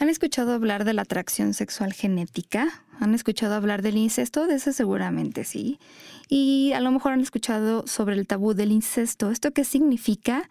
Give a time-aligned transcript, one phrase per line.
[0.00, 2.84] ¿Han escuchado hablar de la atracción sexual genética?
[3.00, 4.46] ¿Han escuchado hablar del incesto?
[4.46, 5.78] De eso seguramente sí.
[6.26, 9.30] Y a lo mejor han escuchado sobre el tabú del incesto.
[9.30, 10.48] ¿Esto qué significa?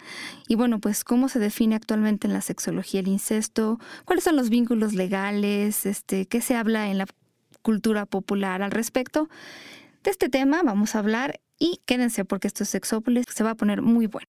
[0.47, 4.51] Y bueno, pues cómo se define actualmente en la sexología el incesto, cuáles son los
[4.51, 7.07] vínculos legales, este, qué se habla en la
[7.63, 9.29] cultura popular al respecto.
[10.03, 13.55] De este tema vamos a hablar y quédense porque esto es Sexópolis, se va a
[13.55, 14.27] poner muy bueno.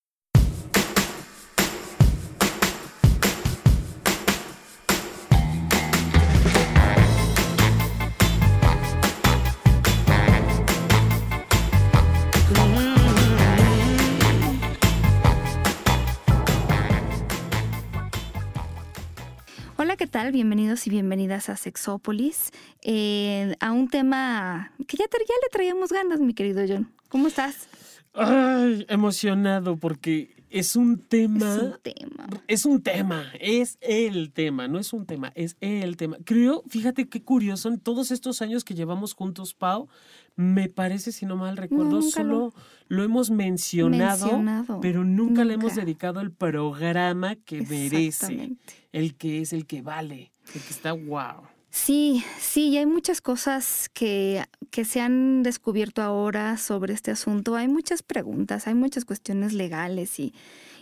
[20.11, 20.33] Tal?
[20.33, 22.51] Bienvenidos y bienvenidas a Sexópolis,
[22.83, 26.91] eh, a un tema que ya, ya le traíamos ganas, mi querido John.
[27.09, 27.69] ¿Cómo estás?
[28.13, 31.55] Ay, emocionado porque es un tema.
[31.55, 32.27] Es un tema.
[32.49, 36.19] Es un tema, es el tema, no es un tema, es el tema.
[36.25, 39.89] Creo, fíjate qué curioso, en todos estos años que llevamos juntos, Pau,
[40.37, 42.55] me parece, si no mal recuerdo, solo
[42.89, 44.81] lo, hemos mencionado, Mencionado.
[44.81, 48.57] pero nunca, le hemos dedicado el programa que merece,
[48.93, 51.43] el que es el que vale, el que está wow.
[51.71, 57.55] Sí, sí, y hay muchas cosas que, que se han descubierto ahora sobre este asunto.
[57.55, 60.35] Hay muchas preguntas, hay muchas cuestiones legales y,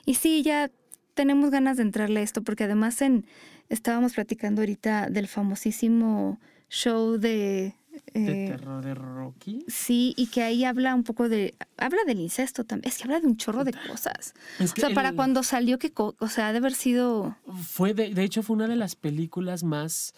[0.07, 0.71] y sí, ya
[1.13, 3.27] tenemos ganas de entrarle a esto porque además en,
[3.69, 6.39] estábamos platicando ahorita del famosísimo
[6.69, 7.75] show de...
[8.13, 9.65] De eh, terror de Rocky.
[9.69, 13.21] Sí, y que ahí habla un poco de, habla del incesto también, es que habla
[13.21, 14.35] de un chorro de cosas.
[14.59, 17.37] Es O que sea, para cuando salió, que, o sea, ha de haber sido...
[17.63, 20.15] Fue de, de hecho fue una de las películas más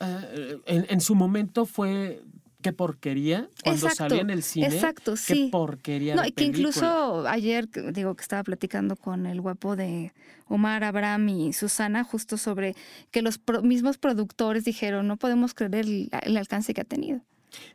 [0.00, 2.22] eh, en, en su momento fue
[2.62, 4.68] qué porquería cuando Exacto, salió en el cine.
[4.68, 5.48] exacto, Qué sí.
[5.52, 6.14] porquería.
[6.14, 6.68] No, de y que película.
[6.70, 10.12] incluso ayer, digo, que estaba platicando con el guapo de
[10.48, 12.74] Omar Abraham y Susana, justo sobre
[13.10, 17.20] que los pro- mismos productores dijeron, no podemos creer el, el alcance que ha tenido.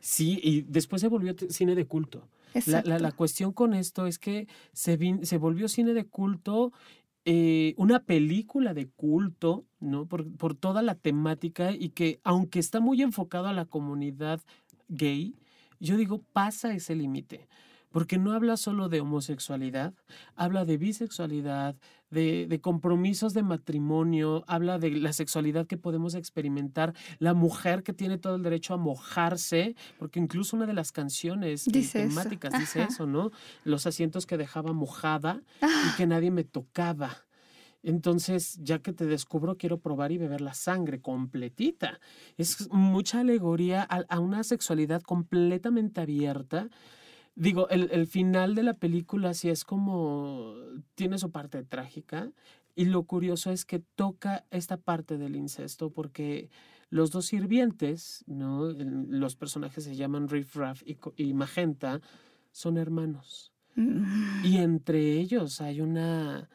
[0.00, 2.26] Sí, y después se volvió cine de culto.
[2.66, 6.72] La- la cuestión con esto es que se, vin- se volvió cine de culto,
[7.24, 10.06] eh, una película de culto, ¿no?
[10.06, 14.40] Por, por toda la temática y que aunque está muy enfocado a la comunidad
[14.88, 15.34] gay,
[15.80, 17.48] yo digo, pasa ese límite.
[17.90, 19.94] Porque no habla solo de homosexualidad,
[20.36, 21.74] habla de bisexualidad,
[22.10, 27.94] de, de compromisos de matrimonio, habla de la sexualidad que podemos experimentar, la mujer que
[27.94, 32.08] tiene todo el derecho a mojarse, porque incluso una de las canciones eh, Dice eso,
[32.10, 33.30] temáticas dice eso, ¿no?
[33.64, 37.24] Los asientos que dejaba mojada y Ah, que nadie me tocaba.
[37.82, 42.00] Entonces, ya que te descubro, quiero probar y beber la sangre completita.
[42.36, 46.68] Es mucha alegoría a, a una sexualidad completamente abierta.
[47.34, 50.54] Digo, el, el final de la película sí es como,
[50.94, 52.32] tiene su parte trágica.
[52.74, 56.48] Y lo curioso es que toca esta parte del incesto porque
[56.90, 58.66] los dos sirvientes, ¿no?
[58.70, 60.82] Los personajes se llaman Riff Raff
[61.16, 62.00] y Magenta,
[62.52, 63.52] son hermanos.
[63.74, 66.48] mm, Y entre ellos hay una,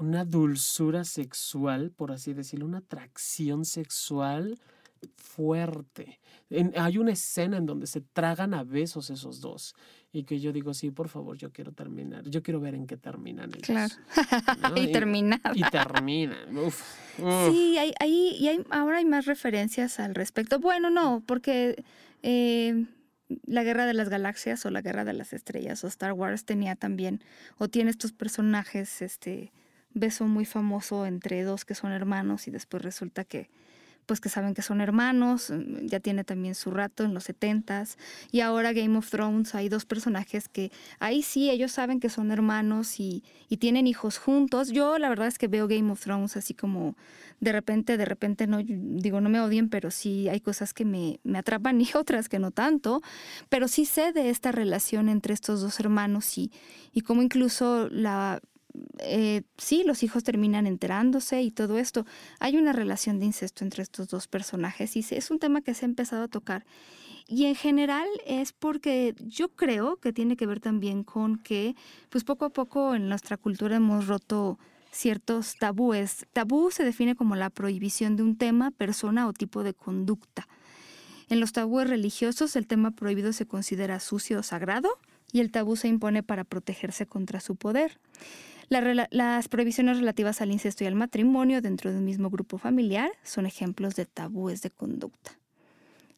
[0.00, 4.58] una dulzura sexual, por así decirlo, una atracción sexual
[5.16, 6.20] fuerte.
[6.50, 9.74] En- hay una escena en donde se tragan a besos esos dos.
[10.12, 12.28] Y que yo digo, sí, por favor, yo quiero terminar.
[12.28, 13.62] Yo quiero ver en qué terminan ellos.
[13.62, 13.94] claro.
[14.74, 14.82] ¿no?
[14.82, 15.40] y terminar.
[15.54, 16.56] Y terminan.
[16.58, 16.82] Uf,
[17.18, 17.50] uf.
[17.52, 20.58] Sí, hay, hay- y hay, ahora hay más referencias al respecto.
[20.58, 21.82] Bueno, no, porque
[22.22, 22.86] eh,
[23.46, 26.74] la Guerra de las Galaxias o la Guerra de las Estrellas o Star Wars tenía
[26.74, 27.22] también,
[27.58, 29.52] o tiene estos personajes, este
[29.94, 33.48] beso muy famoso entre dos que son hermanos y después resulta que
[34.10, 37.96] pues que saben que son hermanos, mm, ya tiene también su rato en los setentas
[38.32, 42.32] y ahora Game of Thrones hay dos personajes que ahí sí ellos saben que son
[42.32, 44.72] hermanos y, y tienen hijos juntos.
[44.72, 46.96] Yo la verdad es que veo Game of Thrones así como
[47.38, 51.20] de repente, de repente no, digo no me odien, pero sí hay cosas que me,
[51.22, 53.02] me atrapan y otras que no tanto,
[53.48, 56.50] pero sí sé de esta relación entre estos dos hermanos y,
[56.92, 58.40] y cómo incluso la...
[58.98, 62.06] eh, sí, los hijos terminan enterándose y todo esto.
[62.38, 65.84] Hay una relación de incesto entre estos dos personajes y es un tema que se
[65.84, 66.64] ha empezado a tocar.
[67.26, 71.76] Y en general es porque yo creo que tiene que ver también con que,
[72.08, 74.58] pues poco a poco en nuestra cultura hemos roto
[74.90, 76.26] ciertos tabúes.
[76.32, 80.48] Tabú se define como la prohibición de un tema, persona o tipo de conducta.
[81.28, 84.90] En los tabúes religiosos el tema prohibido se considera sucio o sagrado
[85.32, 88.00] y el tabú se impone para protegerse contra su poder.
[88.70, 93.10] La las prohibiciones relativas al incesto y al matrimonio dentro de un mismo grupo familiar
[93.24, 95.32] son ejemplos de tabúes de conducta.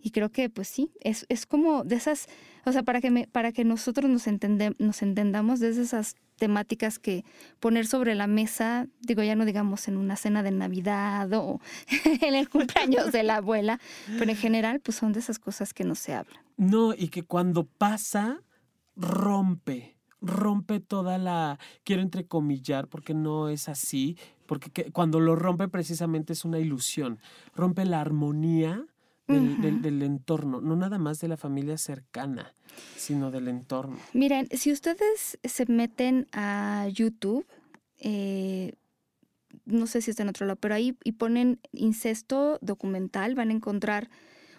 [0.04, 2.26] Y creo que, pues sí, es, es como de esas,
[2.66, 6.98] o sea, para que, me, para que nosotros nos, entende- nos entendamos de esas temáticas
[6.98, 7.24] que
[7.60, 11.60] poner sobre la mesa, digo, ya no digamos en una cena de Navidad o
[12.20, 13.80] en el cumpleaños de la abuela,
[14.18, 16.42] pero en general, pues son de esas cosas que no se hablan.
[16.58, 18.40] No, y que cuando pasa,
[18.96, 19.91] rompe,
[20.22, 24.16] rompe toda la, quiero entrecomillar porque no es así,
[24.46, 27.18] porque cuando lo rompe precisamente es una ilusión,
[27.54, 28.86] rompe la armonía
[29.26, 32.54] del, entorno, no nada más de la familia cercana,
[32.96, 33.98] sino del entorno.
[34.12, 37.46] Miren, si ustedes se meten a YouTube,
[37.98, 38.74] eh,
[39.64, 43.54] no sé si está en otro lado, pero ahí y ponen incesto documental, van a
[43.54, 44.10] encontrar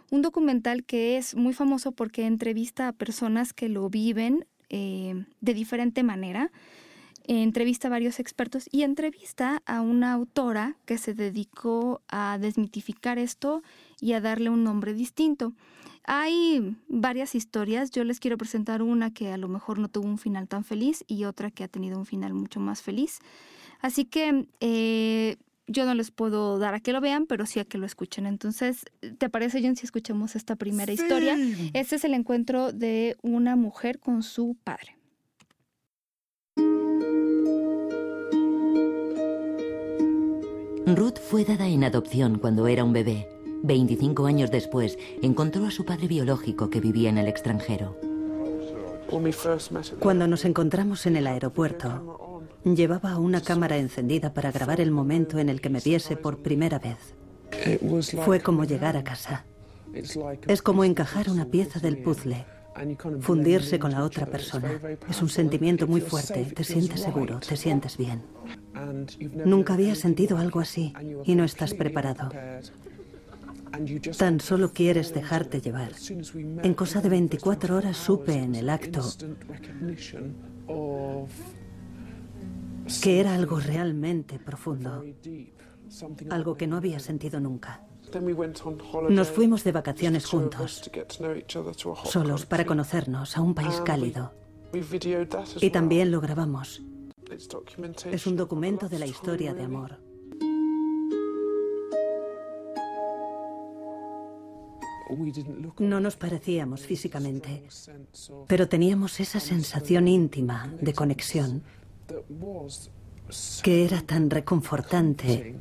[0.10, 4.46] un documental que es muy famoso porque entrevista a personas que lo viven
[4.76, 6.52] eh, de diferente manera.
[7.26, 13.62] Entrevista a varios expertos y entrevista a una autora que se dedicó a desmitificar esto
[14.02, 15.54] y a darle un nombre distinto.
[16.06, 20.18] Hay varias historias, yo les quiero presentar una que a lo mejor no tuvo un
[20.18, 23.20] final tan feliz y otra que ha tenido un final mucho más feliz.
[23.80, 25.38] Así que eh,
[25.68, 28.26] yo no les puedo dar a que lo vean, pero sí a que lo escuchen.
[28.26, 28.86] Entonces,
[29.18, 31.38] ¿te parece, John, si escuchamos esta primera historia?
[31.74, 34.98] Este es el encuentro de una mujer con su padre.
[40.86, 43.30] Ruth fue dada en adopción cuando era un bebé.
[43.64, 47.98] 25 años después, encontró a su padre biológico que vivía en el extranjero.
[50.00, 52.33] Cuando nos encontramos en el aeropuerto,
[52.64, 56.80] llevaba una cámara encendida para grabar el momento en el que me viese por primera
[56.80, 57.16] vez.
[58.26, 59.46] Fue como llegar a casa.
[60.48, 62.46] Es como encajar una pieza del puzzle,
[63.20, 64.72] fundirse con la otra persona.
[65.10, 68.24] Es un sentimiento muy fuerte, te sientes seguro, te sientes bien.
[69.46, 70.94] Nunca había sentido algo así
[71.26, 72.30] y no estás preparado.
[74.18, 75.92] Tan solo quieres dejarte llevar.
[76.64, 79.02] En cosa de 24 horas supe en el acto
[83.02, 85.04] que era algo realmente profundo,
[86.30, 87.86] algo que no había sentido nunca.
[89.10, 90.92] Nos fuimos de vacaciones juntos,
[92.06, 94.34] solos para conocernos a un país cálido.
[95.62, 96.82] Y también lo grabamos.
[98.12, 100.00] Es un documento de la historia de amor.
[105.80, 107.68] No nos parecíamos físicamente,
[108.48, 111.64] pero teníamos esa sensación íntima de conexión
[113.64, 115.56] que era tan reconfortante,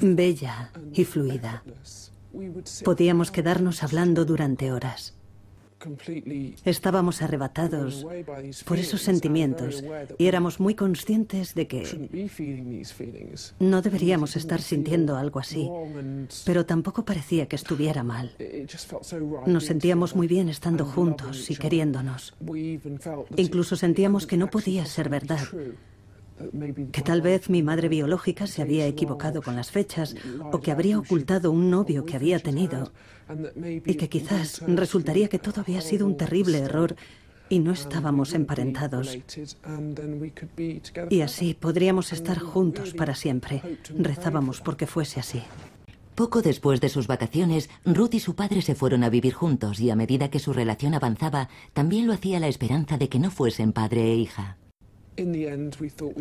[0.00, 1.62] bella y fluida.
[2.84, 5.14] Podíamos quedarnos hablando durante horas.
[6.64, 8.06] Estábamos arrebatados
[8.64, 9.84] por esos sentimientos
[10.18, 11.82] y éramos muy conscientes de que
[13.58, 15.68] no deberíamos estar sintiendo algo así,
[16.44, 18.34] pero tampoco parecía que estuviera mal.
[19.46, 22.34] Nos sentíamos muy bien estando juntos y queriéndonos.
[23.36, 25.46] Incluso sentíamos que no podía ser verdad
[26.92, 30.16] que tal vez mi madre biológica se había equivocado con las fechas
[30.52, 32.92] o que habría ocultado un novio que había tenido
[33.84, 36.96] y que quizás resultaría que todo había sido un terrible error
[37.48, 39.18] y no estábamos emparentados.
[41.10, 43.62] Y así podríamos estar juntos para siempre.
[43.96, 45.42] Rezábamos porque fuese así.
[46.14, 49.90] Poco después de sus vacaciones, Ruth y su padre se fueron a vivir juntos y
[49.90, 53.72] a medida que su relación avanzaba, también lo hacía la esperanza de que no fuesen
[53.72, 54.56] padre e hija.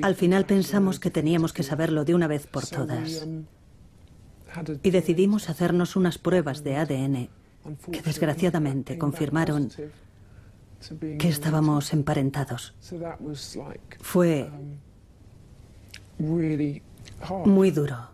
[0.02, 3.24] Al final pensamos que teníamos que saberlo de una vez por todas.
[3.24, 3.46] Um,
[4.84, 7.30] y decidimos hacernos unas pruebas de ADN
[7.92, 9.72] que desgraciadamente confirmaron
[11.18, 12.76] que estábamos emparentados.
[14.00, 14.52] Fue
[16.20, 18.10] um, muy duro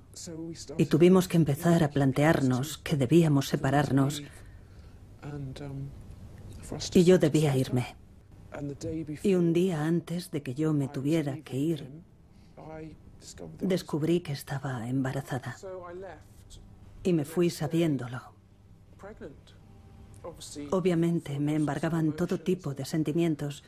[0.78, 4.24] y tuvimos que empezar a plantearnos que debíamos separarnos
[5.24, 5.90] um,
[6.94, 7.99] y yo debía irme.
[9.24, 11.88] Y un día antes de que yo me tuviera que ir,
[13.62, 15.56] descubrí que estaba embarazada.
[17.04, 18.22] Y me fui sabiéndolo.
[20.72, 23.64] Obviamente me embargaban todo tipo de sentimientos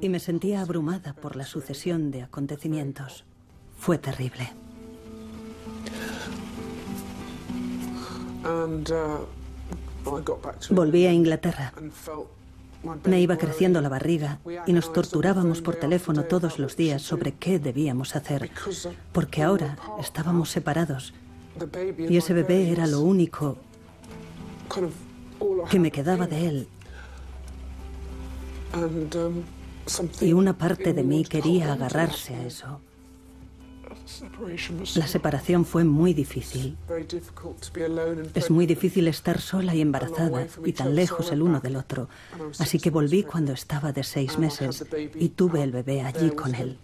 [0.00, 3.24] y me sentía abrumada por la sucesión de acontecimientos.
[3.76, 4.52] Fue terrible.
[10.70, 11.72] Volví a Inglaterra
[13.04, 17.58] me iba creciendo la barriga y nos torturábamos por teléfono todos los días sobre qué
[17.58, 18.50] debíamos hacer,
[19.12, 21.14] porque ahora estábamos separados
[21.98, 23.56] y ese bebé era lo único
[25.70, 26.68] que me quedaba de él.
[30.20, 32.80] Y una parte de mí quería agarrarse a eso.
[34.96, 36.76] La separación fue muy difícil.
[38.34, 42.08] Es muy difícil estar sola y embarazada y tan lejos el uno del otro.
[42.58, 44.84] Así que volví cuando estaba de seis meses
[45.18, 46.78] y tuve el bebé allí con él.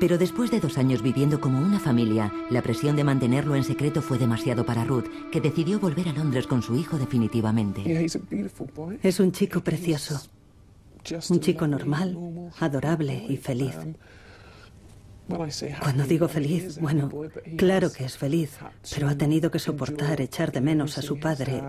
[0.00, 4.02] Pero después de dos años viviendo como una familia, la presión de mantenerlo en secreto
[4.02, 8.06] fue demasiado para Ruth, que decidió volver a Londres con su hijo definitivamente.
[9.02, 10.20] Es un chico precioso,
[11.30, 12.18] un chico normal,
[12.58, 13.74] adorable y feliz.
[15.80, 17.10] Cuando digo feliz, bueno,
[17.56, 18.58] claro que es feliz,
[18.92, 21.62] pero ha tenido que soportar echar de menos a su padre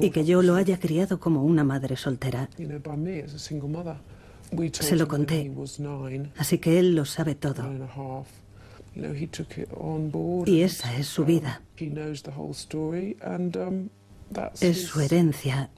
[0.00, 2.48] y que yo lo haya criado como una madre soltera.
[4.72, 5.52] Se lo conté,
[6.36, 7.64] así que él lo sabe todo.
[10.46, 11.62] Y esa es su vida.
[14.60, 15.70] Es su herencia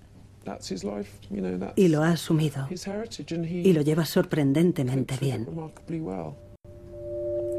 [1.77, 5.47] y lo ha asumido y lo lleva sorprendentemente bien.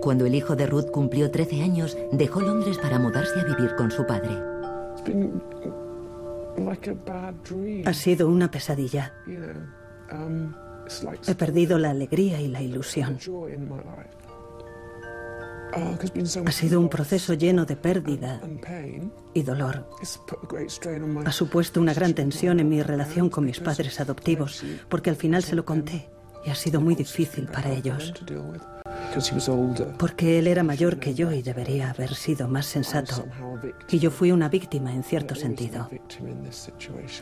[0.02, 3.92] Cuando el hijo de Ruth cumplió 13 años, dejó Londres para mudarse a vivir con
[3.92, 4.32] su padre.
[7.86, 9.14] Ha sido una pesadilla.
[11.28, 13.20] He perdido la alegría y la ilusión.
[15.74, 18.42] Ha sido un proceso lleno de pérdida
[19.34, 19.90] y dolor.
[21.26, 25.44] Ha supuesto una gran tensión en mi relación con mis padres adoptivos, porque al final
[25.44, 26.10] se lo conté
[26.46, 28.14] y ha sido muy difícil para ellos.
[29.98, 33.26] Porque él era mayor que yo y debería haber sido más sensato.
[33.90, 35.90] Y yo fui una víctima en cierto sentido.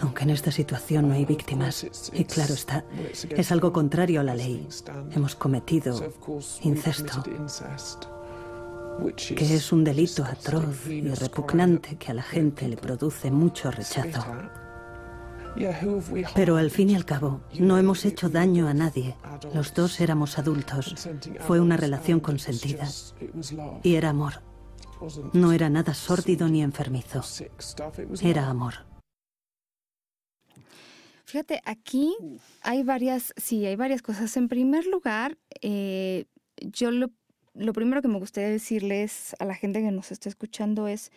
[0.02, 1.86] Aunque en esta situación no hay víctimas.
[2.14, 2.86] Y claro está,
[3.30, 4.68] es algo contrario a la ley.
[5.12, 6.14] Hemos cometido
[6.62, 7.24] incesto
[9.36, 14.26] que es un delito atroz y repugnante que a la gente le produce mucho rechazo.
[16.36, 19.16] Pero al fin y al cabo, no hemos hecho daño a nadie.
[19.54, 21.10] Los dos éramos adultos.
[21.40, 22.88] Fue una relación consentida.
[23.84, 24.42] Y era amor.
[25.34, 27.24] No era nada sórdido ni enfermizo.
[28.22, 28.86] Era amor.
[31.26, 32.16] Fíjate, aquí
[32.62, 34.38] hay varias, sí, hay varias cosas.
[34.38, 36.26] En primer lugar, eh,
[36.62, 37.10] yo lo,
[37.58, 41.12] lo primero que me gustaría decirles a la gente que nos está escuchando es,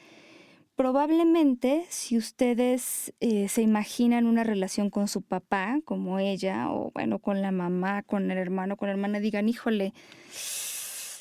[0.81, 7.19] Probablemente si ustedes eh, se imaginan una relación con su papá, como ella, o bueno,
[7.19, 9.93] con la mamá, con el hermano, con la hermana, digan, híjole,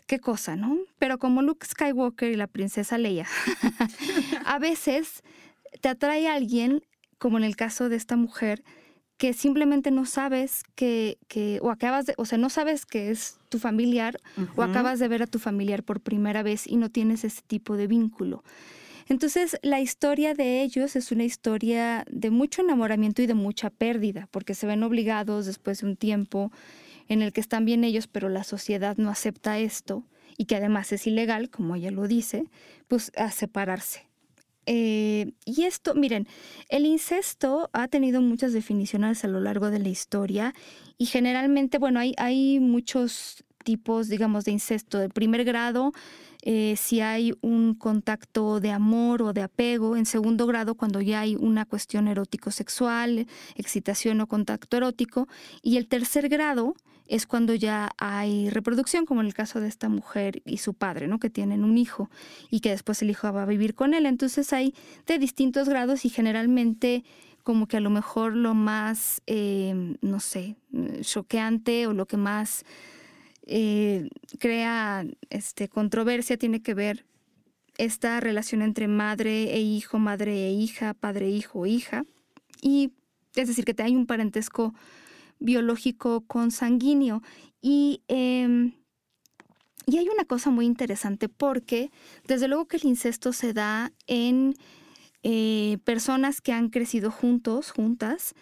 [0.07, 0.77] qué cosa, ¿no?
[0.97, 3.27] Pero como Luke Skywalker y la princesa Leia,
[4.45, 5.23] a veces
[5.81, 6.81] te atrae alguien,
[7.17, 8.63] como en el caso de esta mujer,
[9.19, 13.37] que simplemente no sabes que, que, o acabas de, o sea, no sabes que es
[13.49, 14.17] tu familiar,
[14.55, 17.75] o acabas de ver a tu familiar por primera vez y no tienes ese tipo
[17.75, 18.45] de vínculo.
[19.09, 24.29] Entonces, la historia de ellos es una historia de mucho enamoramiento y de mucha pérdida,
[24.31, 26.49] porque se ven obligados después de un tiempo
[27.09, 30.05] en el que están bien ellos, pero la sociedad no acepta esto
[30.37, 32.45] y que además es ilegal, como ella lo dice,
[32.87, 34.08] pues a separarse.
[34.71, 36.27] Eh, y esto, miren,
[36.69, 40.53] el incesto ha tenido muchas definiciones a lo largo de la historia
[40.99, 44.99] y generalmente, bueno, hay, muchos tipos, digamos, de incesto.
[44.99, 45.91] De primer grado
[46.43, 49.97] eh, si hay un contacto de amor o de apego.
[49.97, 55.27] En segundo grado, cuando ya hay una cuestión erótico-sexual, excitación o contacto erótico.
[55.63, 56.75] Y el tercer grado
[57.09, 61.07] es cuando ya hay reproducción, como en el caso de esta mujer y su padre,
[61.07, 61.19] ¿no?
[61.19, 62.09] Que tienen un hijo
[62.51, 64.05] y que después el hijo va a vivir con él.
[64.05, 64.75] Entonces hay
[65.07, 67.03] de distintos grados y generalmente
[67.43, 70.55] como que a lo mejor lo más, eh, no sé,
[71.01, 72.63] choqueante o lo que más
[73.47, 77.05] eh, crea este, controversia tiene que ver
[77.79, 82.05] esta relación entre madre e hijo, madre e hija, padre, hijo, hija.
[82.61, 82.91] Y
[83.33, 84.75] es decir, que hay un parentesco
[85.39, 87.21] biológico consanguíneo.
[87.61, 88.73] Y, em,
[89.85, 91.91] y hay una cosa muy interesante porque
[92.27, 94.53] desde luego que el incesto se da en
[95.23, 98.33] eh, personas que han crecido juntos, juntas,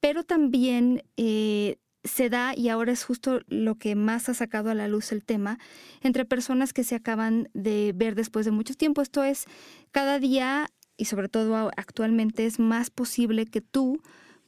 [0.00, 4.74] pero también eh, se da, y ahora es justo lo que más ha sacado a
[4.74, 5.58] la luz el tema,
[6.02, 9.00] entre personas que se acaban de ver después de mucho tiempo.
[9.00, 9.46] Esto es,
[9.90, 14.00] cada día, y sobre todo actualmente, es más posible que tú,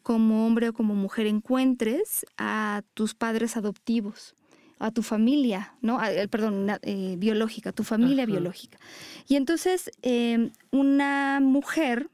[0.06, 4.36] como hombre o como mujer, encuentres a tus padres adoptivos
[4.78, 6.00] a tu familia, ¿no?
[6.04, 8.78] Eh, perdón, eh, biológica, tu familia biológica.
[9.26, 12.08] Y entonces, em, una mujer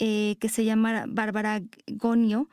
[0.00, 2.48] eh, que se llama Bárbara Gonio,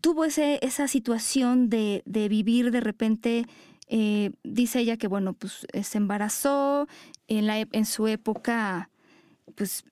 [0.00, 3.46] tuvo ese, esa situación de, vivir de repente,
[3.88, 6.86] eh, dice ella que, bueno, pues eh, se embarazó,
[7.26, 8.88] en, la, en su época,
[9.56, 9.84] pues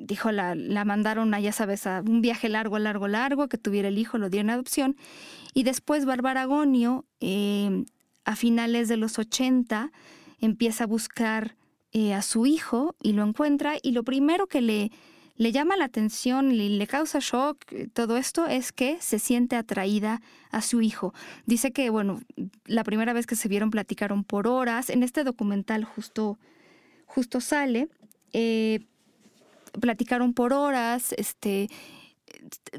[0.00, 3.88] dijo, la, la mandaron a, ya sabes, a un viaje largo, largo, largo, que tuviera
[3.88, 4.96] el hijo, lo dieron en adopción.
[5.54, 7.84] Y después Bárbara Agonio, eh,
[8.24, 9.92] a finales de los 80,
[10.40, 11.56] empieza a buscar
[11.92, 14.90] eh, a su hijo y lo encuentra y lo primero que le,
[15.36, 19.56] le llama la atención y le causa shock, eh, todo esto, es que se siente
[19.56, 21.12] atraída a su hijo.
[21.46, 22.20] Dice que, bueno,
[22.64, 24.88] la primera vez que se vieron platicaron por horas.
[24.88, 26.38] En este documental justo,
[27.06, 27.88] justo sale.
[29.80, 31.68] Platicaron por horas, este,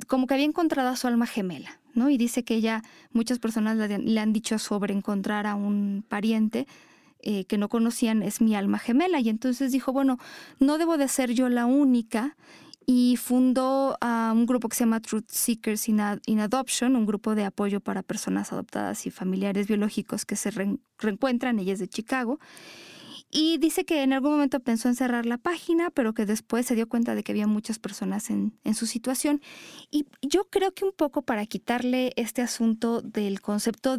[0.08, 2.10] como que había encontrado a su alma gemela, ¿no?
[2.10, 6.68] Y dice que ella, muchas personas le han dicho sobre encontrar a un pariente
[7.26, 9.22] eh, que no conocían es mi alma gemela.
[9.22, 10.18] Y entonces dijo, bueno,
[10.60, 12.36] no debo de ser yo la única.
[12.86, 16.02] Y fundó a un grupo que se llama Truth Seekers in,
[16.42, 21.72] Adoption, un grupo de apoyo para personas adoptadas y familiares biológicos que se reencuentran, ella
[21.72, 22.40] es de Chicago.
[23.36, 26.76] Y dice que en algún momento pensó en cerrar la página, pero que después se
[26.76, 29.42] dio cuenta de que había muchas personas en, en, su situación.
[29.90, 33.98] Y yo creo que un poco para quitarle este asunto del concepto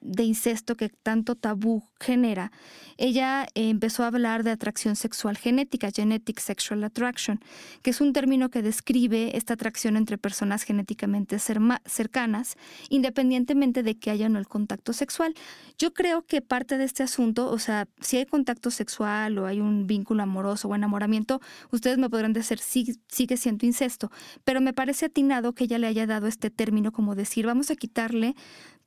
[0.00, 2.52] de incesto que tanto tabú genera,
[2.96, 7.40] ella empezó a hablar de atracción sexual genética, genetic sexual attraction,
[7.82, 12.56] que es un término que describe esta atracción entre personas genéticamente cercanas,
[12.88, 15.34] independientemente de que haya o no el contacto sexual.
[15.78, 19.60] Yo creo que parte de este asunto, o sea, si hay contacto sexual o hay
[19.60, 24.10] un vínculo amoroso o enamoramiento, ustedes me podrán decir, sí, sigue siendo incesto,
[24.44, 27.76] pero me parece atinado que ella le haya dado este término como decir, vamos a
[27.76, 28.34] quitarle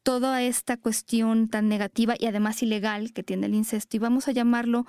[0.06, 4.34] toda esta cuestión tan negativa y además ilegal que tiene el incesto y vamos a
[4.34, 4.86] llamarlo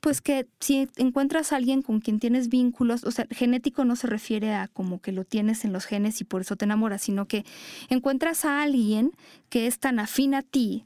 [0.00, 4.06] pues que si encuentras a alguien con quien tienes vínculos, o sea, genético no se
[4.06, 7.24] refiere a como que lo tienes en los genes y por eso te enamoras, sino
[7.24, 7.46] que
[7.88, 9.12] encuentras a alguien
[9.48, 10.84] que es tan afín a ti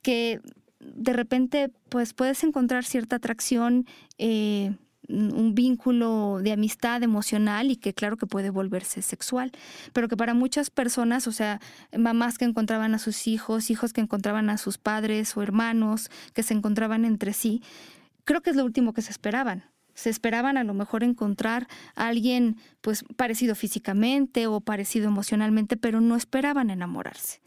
[0.00, 0.40] que
[0.78, 3.84] de repente pues puedes encontrar cierta atracción
[4.16, 4.76] eh,
[5.08, 9.52] un vínculo de amistad emocional y que claro que puede volverse sexual,
[9.92, 11.60] pero que para muchas personas, o sea,
[11.96, 16.42] mamás que encontraban a sus hijos, hijos que encontraban a sus padres o hermanos que
[16.42, 17.62] se encontraban entre sí,
[18.24, 19.64] creo que es lo último que se esperaban.
[19.94, 26.00] Se esperaban a lo mejor encontrar a alguien pues parecido físicamente o parecido emocionalmente, pero
[26.00, 27.40] no esperaban enamorarse.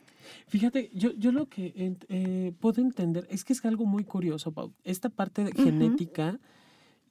[0.48, 1.74] Fíjate, yo, yo lo que
[2.10, 4.74] eh, puedo entender es que es algo muy curioso, Pau.
[4.84, 6.40] Esta parte de genética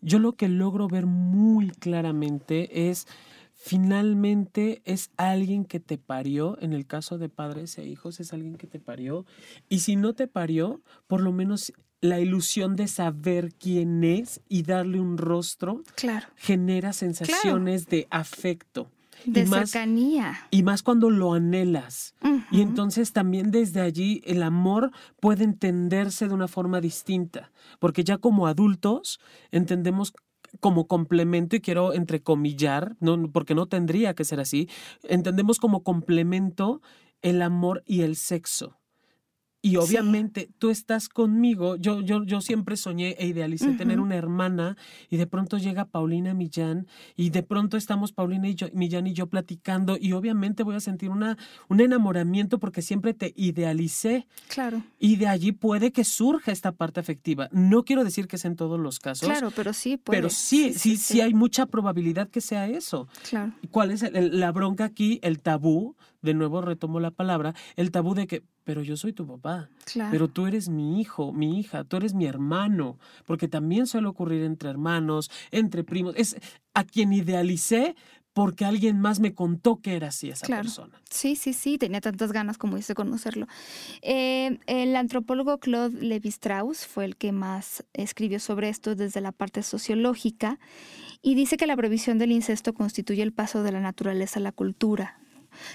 [0.01, 3.07] yo lo que logro ver muy claramente es
[3.55, 8.57] finalmente es alguien que te parió, en el caso de padres e hijos es alguien
[8.57, 9.27] que te parió,
[9.69, 14.63] y si no te parió, por lo menos la ilusión de saber quién es y
[14.63, 16.27] darle un rostro claro.
[16.37, 18.91] genera sensaciones de afecto.
[19.25, 20.47] De cercanía.
[20.51, 22.15] Y más cuando lo anhelas.
[22.51, 28.19] Y entonces también desde allí el amor puede entenderse de una forma distinta, porque ya
[28.19, 30.13] como adultos entendemos
[30.59, 34.69] como complemento, y quiero entrecomillar, no, porque no tendría que ser así,
[35.05, 36.83] entendemos como complemento
[37.23, 38.80] el amor y el sexo.
[39.63, 44.77] Y obviamente tú estás conmigo, yo, yo, yo siempre soñé e idealicé tener una hermana
[45.11, 49.13] y de pronto llega Paulina Millán y de pronto estamos Paulina y yo, Millán y
[49.13, 51.37] yo platicando y obviamente voy a sentir una,
[51.69, 54.27] un enamoramiento porque siempre te idealicé.
[54.49, 54.83] Claro.
[54.99, 57.51] Y de allí puede que surja esta parte afectiva.
[57.53, 59.29] No quiero decir que sea en todos los casos.
[59.29, 60.19] Claro, pero sí puede.
[60.19, 63.09] Pero sí, sí, sí, hay mucha probabilidad que sea eso.
[63.29, 63.53] Claro.
[63.71, 65.19] ¿Cuál es la bronca aquí?
[65.23, 69.27] El tabú, de nuevo retomo la palabra, el tabú de que pero yo soy tu
[69.27, 69.69] papá.
[70.13, 74.45] Pero tú eres mi hijo, mi hija, tú eres mi hermano, porque también suele ocurrir
[74.45, 76.15] entre hermanos, entre primos.
[76.17, 76.37] Es
[76.73, 77.97] a quien idealicé
[78.33, 81.01] porque alguien más me contó que era así esa persona.
[81.11, 83.49] Sí, sí, sí, tenía tantas ganas como dice conocerlo.
[84.03, 89.63] Eh, el antropólogo Claude Levi-Strauss fue el que más escribió sobre esto desde la parte
[89.63, 90.61] sociológica
[91.23, 94.53] y dice que la previsión del incesto constituye el paso de la naturaleza a la
[94.53, 95.19] cultura,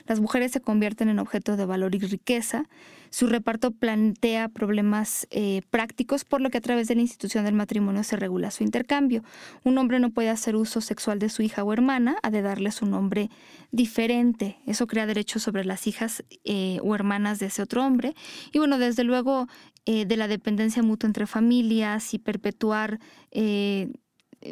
[0.06, 2.66] las mujeres se convierten en objeto de valor y riqueza.
[3.10, 7.54] Su reparto plantea problemas eh, prácticos, por lo que a través de la institución del
[7.54, 9.24] matrimonio se regula su intercambio.
[9.64, 12.82] Un hombre no puede hacer uso sexual de su hija o hermana, ha de darles
[12.82, 13.30] un nombre
[13.72, 14.58] diferente.
[14.66, 18.16] Eso crea derechos sobre las hijas eh, o hermanas de ese otro hombre.
[18.52, 19.48] Y bueno, desde luego,
[19.86, 23.00] eh, de la dependencia mutua entre familias y perpetuar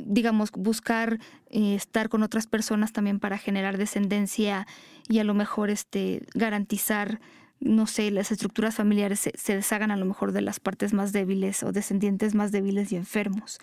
[0.05, 4.67] digamos, buscar estar con otras personas también para generar descendencia
[5.07, 7.19] y a lo mejor este, garantizar,
[7.59, 11.63] no sé, las estructuras familiares se, deshagan a lo mejor de las partes más débiles
[11.63, 13.59] o descendientes más débiles y enfermos.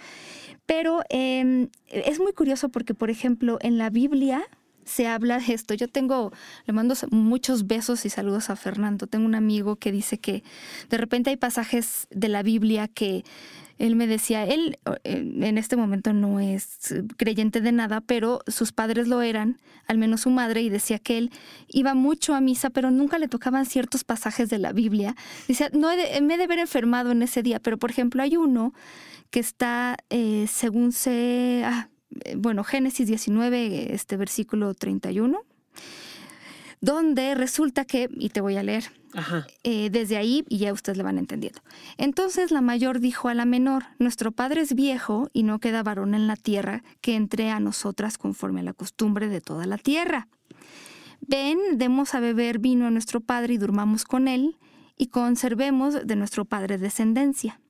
[0.67, 4.43] Pero em, es muy curioso porque, por ejemplo, en la Biblia
[4.91, 5.75] se habla de esto.
[5.75, 6.33] Yo tengo,
[6.67, 9.07] le mando muchos besos y saludos a Fernando.
[9.07, 10.43] Tengo un amigo que dice que
[10.89, 13.25] de repente hay pasajes de la Biblia que
[13.79, 19.09] él me decía, él en este momento no es creyente de nada, pero sus padres
[19.09, 21.31] lo eran, al menos su madre, y decía que él
[21.67, 25.17] iba mucho a misa, pero nunca le tocaban ciertos pasajes de la Biblia.
[25.49, 28.75] Dice, no me he de haber enfermado en ese día, pero por ejemplo hay uno
[29.31, 31.87] que está, eh, según se, eh,
[32.37, 35.45] bueno, Génesis 19, este versículo 31
[36.81, 38.85] donde resulta que, y te voy a leer,
[39.65, 41.61] eh, desde ahí y ya ustedes le van entendiendo.
[41.99, 46.15] Entonces la mayor dijo a la menor, nuestro padre es viejo y no queda varón
[46.15, 50.29] en la tierra que entre a nosotras conforme a la costumbre de toda la tierra.
[51.21, 54.57] Ven, demos a beber vino a nuestro padre y durmamos con él
[54.97, 57.61] y conservemos de nuestro padre descendencia.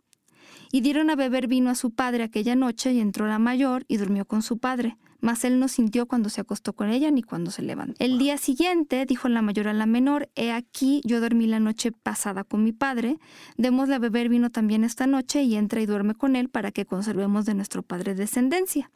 [0.72, 3.96] Y dieron a beber vino a su padre aquella noche y entró la mayor y
[3.96, 7.50] durmió con su padre mas él no sintió cuando se acostó con ella ni cuando
[7.50, 7.94] se levantó.
[7.98, 11.92] El día siguiente dijo la mayor a la menor, he aquí, yo dormí la noche
[11.92, 13.18] pasada con mi padre,
[13.56, 16.86] démosle a beber vino también esta noche y entra y duerme con él para que
[16.86, 18.90] conservemos de nuestro padre descendencia.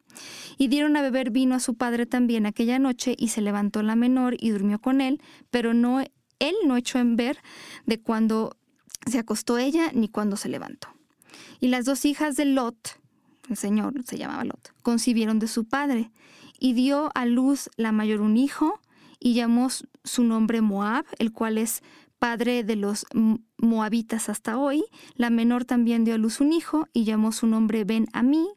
[0.59, 3.97] Y dieron a beber vino a su padre también aquella noche y se levantó la
[3.97, 6.01] menor y durmió con él, pero no
[6.41, 7.39] él no echó en ver
[7.87, 8.57] de cuando
[9.07, 10.94] se acostó ella ni cuando se levantó.
[11.61, 13.01] Y las dos hijas de Lot,
[13.49, 16.11] el Señor se llamaba Lot, concibieron de su padre
[16.59, 18.81] y dio a luz la mayor un hijo
[19.19, 21.83] y llamó su nombre Moab, el cual es
[22.19, 23.07] padre de los
[23.59, 24.85] moabitas hasta hoy.
[25.15, 28.49] La menor también dio a luz un hijo y llamó su nombre Ben Amí,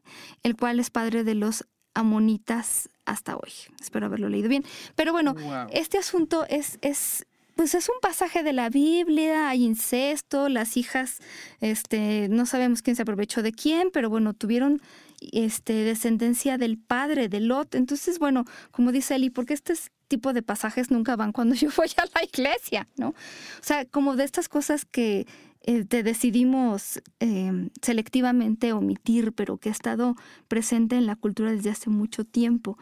[0.44, 3.52] el cual es padre de los amonitas hasta hoy.
[3.82, 4.64] Espero haberlo leído bien.
[4.96, 5.36] Pero bueno,
[5.72, 7.26] este asunto es, es
[7.58, 11.18] pues es un pasaje de la Biblia, hay incesto, las hijas,
[11.60, 14.82] este, no sabemos quién se aprovechó de quién, pero bueno, tuvieron
[15.20, 17.76] este, descendencia del padre de Lot.
[17.76, 19.74] Entonces, bueno, como dice Eli, porque este
[20.08, 23.10] tipo de pasajes nunca van cuando yo voy a la iglesia, ¿no?
[23.10, 23.16] O
[23.64, 25.26] sea, como de estas cosas que
[25.70, 30.16] eh, te decidimos em, selectivamente omitir, pero que ha estado
[30.48, 32.78] presente en la cultura desde hace mucho tiempo.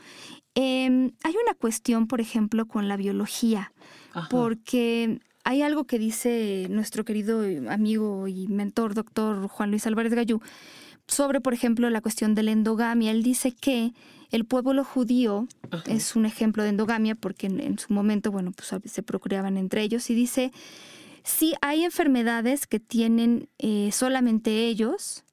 [0.53, 3.73] Em, hay una cuestión, por ejemplo, con la biología
[4.29, 10.39] porque hay algo que dice nuestro querido amigo y mentor, doctor Juan Luis Álvarez Gallú,
[11.07, 13.09] sobre, por ejemplo, la cuestión de la endogamia.
[13.09, 13.93] Él dice que
[14.29, 15.47] el pueblo judío
[15.87, 20.09] es un ejemplo de endogamia porque en, su momento, bueno, pues se procreaban entre ellos
[20.11, 20.51] y dice,
[21.25, 25.25] sí hay enfermedades que tienen eh, solamente ellos,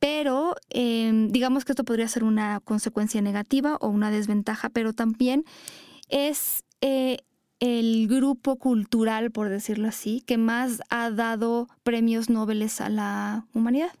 [0.00, 5.44] pero em, digamos que esto podría ser una consecuencia negativa o una desventaja, pero también
[6.08, 7.18] es eh,
[7.60, 13.92] el grupo cultural, por decirlo así, que más ha dado premios Nobel a la humanidad.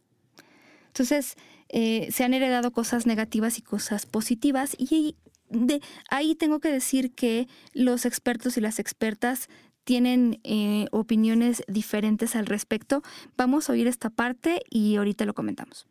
[0.86, 1.36] Entonces,
[1.68, 5.16] eh, se han heredado cosas negativas y cosas positivas y
[5.50, 9.48] de ahí tengo que decir que los expertos y las expertas
[9.88, 13.02] tienen eh, opiniones diferentes al respecto.
[13.38, 15.86] Vamos a oír esta parte y ahorita lo comentamos.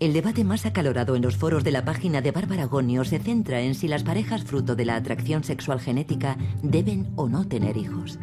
[0.00, 3.60] El debate más acalorado en los foros de la página de Bárbara Gonio se centra
[3.60, 8.18] en si las parejas fruto de la atracción sexual genética deben o no tener hijos.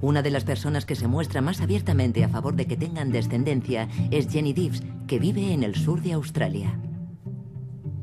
[0.00, 3.90] Una de las personas que se muestra más abiertamente a favor de que tengan descendencia
[4.10, 6.80] es Jenny Dives, que vive en el sur de Australia.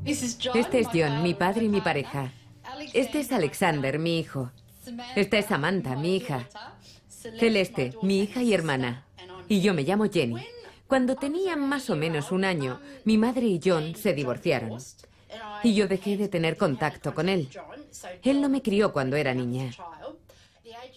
[0.06, 2.32] Este es John, mi padre y mi pareja.
[2.94, 4.52] Este es Alexander, mi hijo.
[5.16, 6.48] Esta es Samantha, mi hija.
[7.40, 9.06] Celeste, mi hija y hermana.
[9.48, 10.46] Y yo me llamo Jenny.
[10.88, 14.80] Cuando tenía más o menos un año, mi madre y John se divorciaron.
[15.64, 17.50] Y yo dejé de tener contacto con él.
[18.24, 19.72] Él no me crió cuando era niña.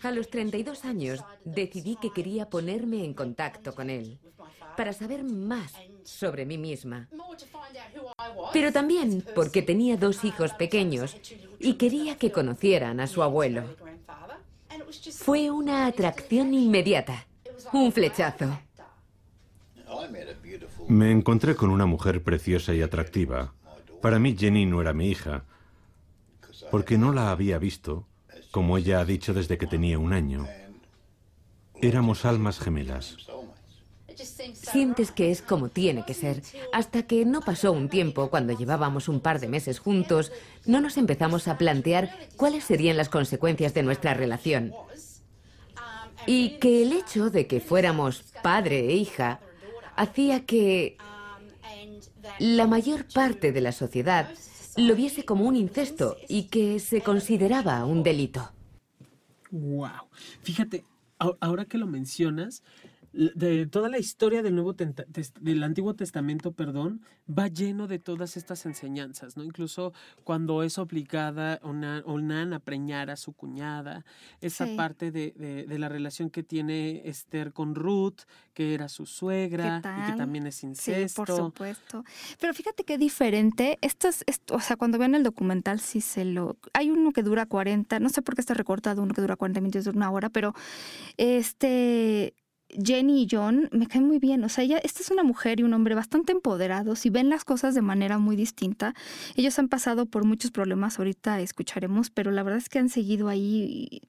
[0.02, 4.18] A los 32 años decidí que quería ponerme en contacto con él
[4.76, 5.72] para saber más
[6.04, 7.08] sobre mí misma.
[8.52, 11.16] Pero también porque tenía dos hijos pequeños
[11.60, 13.64] y quería que conocieran a su abuelo.
[15.12, 17.26] Fue una atracción inmediata,
[17.72, 18.58] un flechazo.
[20.88, 23.52] Me encontré con una mujer preciosa y atractiva.
[24.00, 25.44] Para mí Jenny no era mi hija,
[26.70, 28.06] porque no la había visto,
[28.50, 30.48] como ella ha dicho desde que tenía un año.
[31.82, 33.16] Éramos almas gemelas.
[34.24, 39.08] Sientes que es como tiene que ser, hasta que no pasó un tiempo, cuando llevábamos
[39.08, 40.32] un par de meses juntos,
[40.66, 44.72] no nos empezamos a plantear cuáles serían las consecuencias de nuestra relación.
[46.26, 49.40] Y que el hecho de que fuéramos padre e hija
[49.96, 50.96] hacía que
[52.38, 54.30] la mayor parte de la sociedad
[54.76, 58.52] lo viese como un incesto y que se consideraba un delito.
[59.50, 60.08] Wow.
[60.42, 60.84] Fíjate,
[61.18, 62.62] ahora que lo mencionas,
[63.12, 68.66] de toda la historia del Nuevo del Antiguo Testamento, perdón, va lleno de todas estas
[68.66, 69.42] enseñanzas, ¿no?
[69.42, 69.92] Incluso
[70.22, 74.04] cuando es obligada una, Onan a preñar a su cuñada,
[74.40, 75.32] esa parte de,
[75.66, 78.20] de, la relación que tiene Esther con Ruth,
[78.54, 81.24] que era su suegra y que también es incesto.
[81.24, 82.04] Sí, por supuesto.
[82.38, 83.78] Pero fíjate qué diferente.
[83.80, 86.56] Esto es, esto, o sea, cuando vean el documental, sí se lo.
[86.74, 89.60] Hay uno que dura 40, no sé por qué está recortado uno que dura 40
[89.60, 90.54] minutos, de una hora, pero
[91.16, 92.34] este
[92.82, 94.44] Jenny y John me caen muy bien.
[94.44, 97.44] O sea, ella, esta es una mujer y un hombre bastante empoderados y ven las
[97.44, 98.94] cosas de manera muy distinta.
[99.36, 103.28] Ellos han pasado por muchos problemas, ahorita escucharemos, pero la verdad es que han seguido
[103.28, 104.02] ahí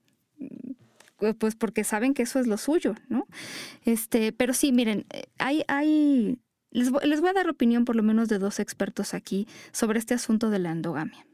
[1.22, 3.28] eh, pues porque saben que eso es lo suyo, ¿no?
[3.86, 6.40] Este, pero sí, miren, eh, hay, hay,
[6.72, 10.50] les voy a dar opinión por lo menos de dos expertos aquí sobre este asunto
[10.50, 11.26] de la endogamia.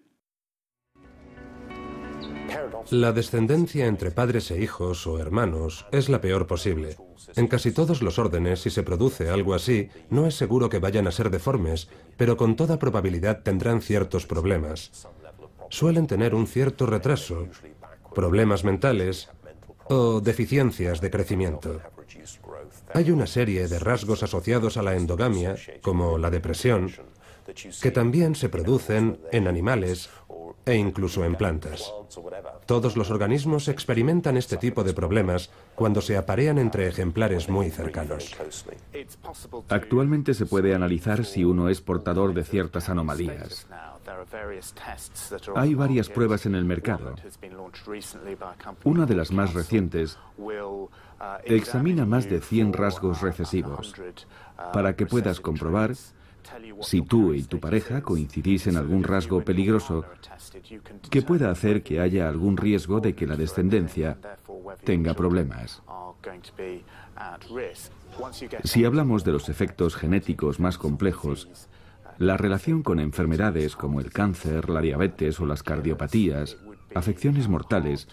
[2.89, 6.95] La descendencia entre padres e hijos o hermanos es la peor posible.
[7.35, 11.05] En casi todos los órdenes, si se produce algo así, no es seguro que vayan
[11.05, 15.07] a ser deformes, pero con toda probabilidad tendrán ciertos problemas.
[15.69, 17.47] Suelen tener un cierto retraso,
[18.15, 19.29] problemas mentales
[19.89, 21.81] o deficiencias de crecimiento.
[22.93, 26.89] Hay una serie de rasgos asociados a la endogamia, como la depresión,
[27.81, 30.09] que también se producen en animales
[30.67, 31.93] e incluso en plantas.
[32.65, 38.35] Todos los organismos experimentan este tipo de problemas cuando se aparean entre ejemplares muy cercanos.
[39.69, 43.65] Actualmente se puede analizar si uno es portador de ciertas anomalías.
[45.55, 47.15] Hay varias pruebas en el mercado.
[48.83, 50.17] Una de las más recientes
[51.45, 53.93] examina más de 100 rasgos recesivos
[54.73, 55.93] para que puedas comprobar
[56.81, 60.05] si tú y tu pareja coincidís en algún rasgo peligroso
[61.09, 64.17] que pueda hacer que haya algún riesgo de que la descendencia
[64.83, 65.81] tenga problemas.
[68.63, 71.67] Si hablamos de los efectos genéticos más complejos,
[72.17, 76.57] la relación con enfermedades como el cáncer, la diabetes o las cardiopatías,
[76.95, 78.07] afecciones mortales,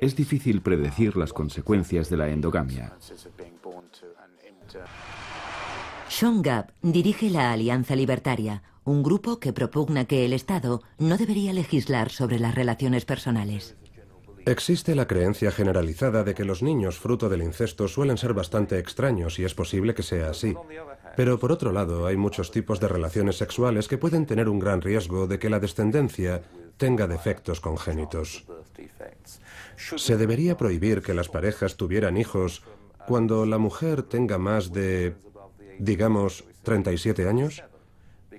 [0.00, 2.94] es difícil predecir las consecuencias de la endogamia.
[6.20, 11.54] Sean Gabb dirige la Alianza Libertaria, un grupo que propugna que el Estado no debería
[11.54, 13.74] legislar sobre las relaciones personales.
[14.44, 19.38] Existe la creencia generalizada de que los niños fruto del incesto suelen ser bastante extraños
[19.38, 20.54] y es posible que sea así.
[21.16, 24.82] Pero por otro lado, hay muchos tipos de relaciones sexuales que pueden tener un gran
[24.82, 26.42] riesgo de que la descendencia
[26.76, 28.44] tenga defectos congénitos.
[29.96, 32.62] ¿Se debería prohibir que las parejas tuvieran hijos
[33.06, 35.14] cuando la mujer tenga más de
[35.80, 37.64] digamos, 37 años?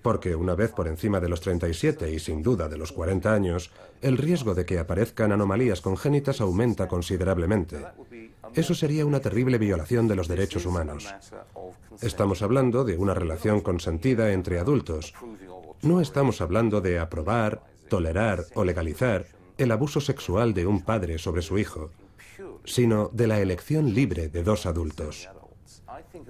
[0.01, 3.71] Porque una vez por encima de los 37 y sin duda de los 40 años,
[4.01, 7.85] el riesgo de que aparezcan anomalías congénitas aumenta considerablemente.
[8.53, 11.13] Eso sería una terrible violación de los derechos humanos.
[12.01, 15.13] Estamos hablando de una relación consentida entre adultos.
[15.81, 19.25] No estamos hablando de aprobar, tolerar o legalizar
[19.57, 21.91] el abuso sexual de un padre sobre su hijo,
[22.65, 25.29] sino de la elección libre de dos adultos.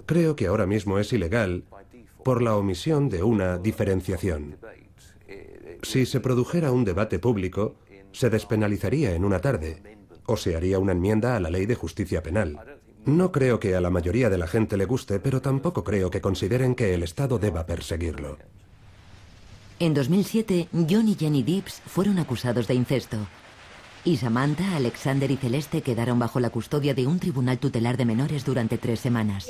[0.05, 1.63] Creo que ahora mismo es ilegal
[2.23, 4.57] por la omisión de una diferenciación.
[5.83, 7.75] Si se produjera un debate público,
[8.11, 9.81] se despenalizaría en una tarde
[10.25, 12.59] o se haría una enmienda a la ley de justicia penal.
[13.05, 16.21] No creo que a la mayoría de la gente le guste, pero tampoco creo que
[16.21, 18.37] consideren que el Estado deba perseguirlo.
[19.79, 23.17] En 2007, John y Jenny Dips fueron acusados de incesto.
[24.03, 28.43] Y Samantha, Alexander y Celeste quedaron bajo la custodia de un tribunal tutelar de menores
[28.43, 29.47] durante tres semanas.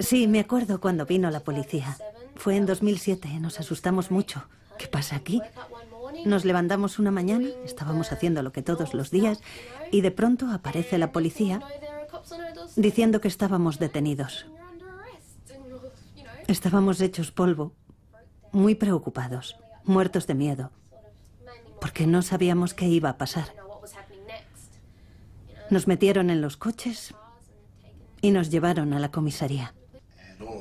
[0.00, 1.98] Sí, me acuerdo cuando vino la policía.
[2.34, 4.44] Fue en 2007, nos asustamos mucho.
[4.78, 5.42] ¿Qué pasa aquí?
[6.24, 9.40] Nos levantamos una mañana, estábamos haciendo lo que todos los días,
[9.92, 11.60] y de pronto aparece la policía
[12.76, 14.46] diciendo que estábamos detenidos.
[16.46, 17.72] Estábamos hechos polvo,
[18.50, 20.70] muy preocupados, muertos de miedo,
[21.80, 23.63] porque no sabíamos qué iba a pasar.
[25.70, 27.14] Nos metieron en los coches
[28.20, 29.74] y nos llevaron a la comisaría.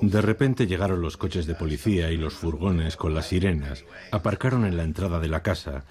[0.01, 4.77] De repente llegaron los coches de policía y los furgones con las sirenas, aparcaron en
[4.77, 5.83] la entrada de la casa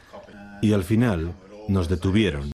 [0.61, 1.35] y al final
[1.69, 2.53] nos detuvieron.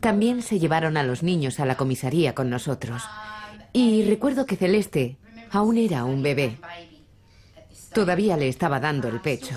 [0.00, 3.02] También se llevaron a los niños a la comisaría con nosotros.
[3.72, 5.18] Y recuerdo que Celeste
[5.50, 6.58] aún era un bebé.
[7.92, 9.54] Todavía le estaba dando el pecho.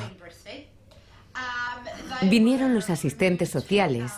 [2.24, 4.12] Vinieron los asistentes sociales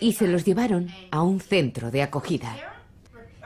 [0.00, 2.56] y se los llevaron a un centro de acogida.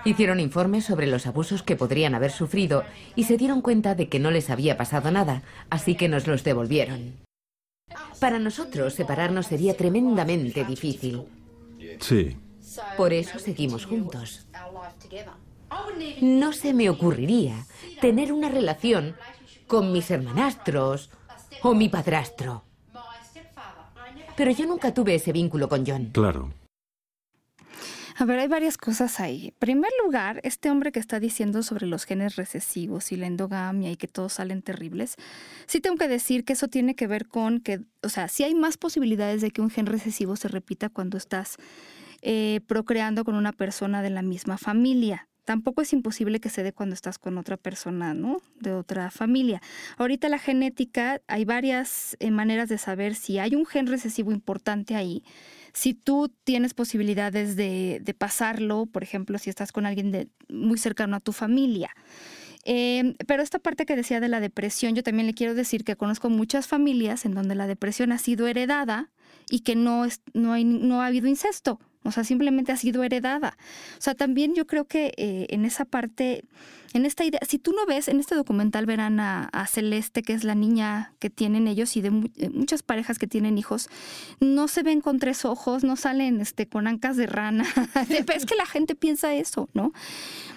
[0.05, 2.85] Hicieron informes sobre los abusos que podrían haber sufrido
[3.17, 6.45] y se dieron cuenta de que no les había pasado nada, así que nos los
[6.45, 7.15] devolvieron.
[8.21, 11.23] Para nosotros separarnos sería tremendamente difícil.
[12.01, 12.37] Sí.
[12.97, 14.47] Por eso seguimos juntos.
[16.21, 17.67] No se me ocurriría
[18.01, 19.17] tener una relación
[19.67, 21.11] con mis hermanastros
[21.63, 22.65] o mi padrastro.
[24.37, 26.11] Pero yo nunca tuve ese vínculo con John.
[26.13, 26.53] Claro.
[28.17, 29.49] A ver, hay varias cosas ahí.
[29.49, 33.91] En primer lugar, este hombre que está diciendo sobre los genes recesivos y la endogamia
[33.91, 35.17] y que todos salen terribles,
[35.67, 38.55] sí tengo que decir que eso tiene que ver con que, o sea, sí hay
[38.55, 41.57] más posibilidades de que un gen recesivo se repita cuando estás
[42.23, 45.29] eh, procreando con una persona de la misma familia.
[45.45, 48.39] Tampoco es imposible que se dé cuando estás con otra persona, ¿no?
[48.61, 49.61] De otra familia.
[49.99, 54.95] Ahorita la genética, hay varias eh, maneras de saber si hay un gen recesivo importante
[54.95, 55.23] ahí
[55.75, 61.17] si tú tienes posibilidades de, pasarlo, por ejemplo, si estás con alguien de, muy cercano
[61.17, 61.91] a tu familia.
[62.65, 65.97] Em, pero esta parte que decía de la depresión, yo también le quiero decir que
[65.97, 69.11] conozco muchas familias en donde la depresión ha sido heredada
[69.51, 71.81] y que no, es, no, hay, no ha habido incesto.
[72.05, 73.57] O sea, simplemente ha sido heredada.
[73.99, 76.45] O sea, también yo creo que eh, en esa parte,
[76.93, 80.45] en esta idea, si tú no ves, en este documental verán a, Celeste, que es
[80.45, 83.89] la niña que tienen ellos y de, muchas parejas que tienen hijos,
[84.39, 87.65] no se ven con tres ojos, no salen este, con ancas de rana.
[88.35, 89.93] es que la gente piensa eso, ¿no?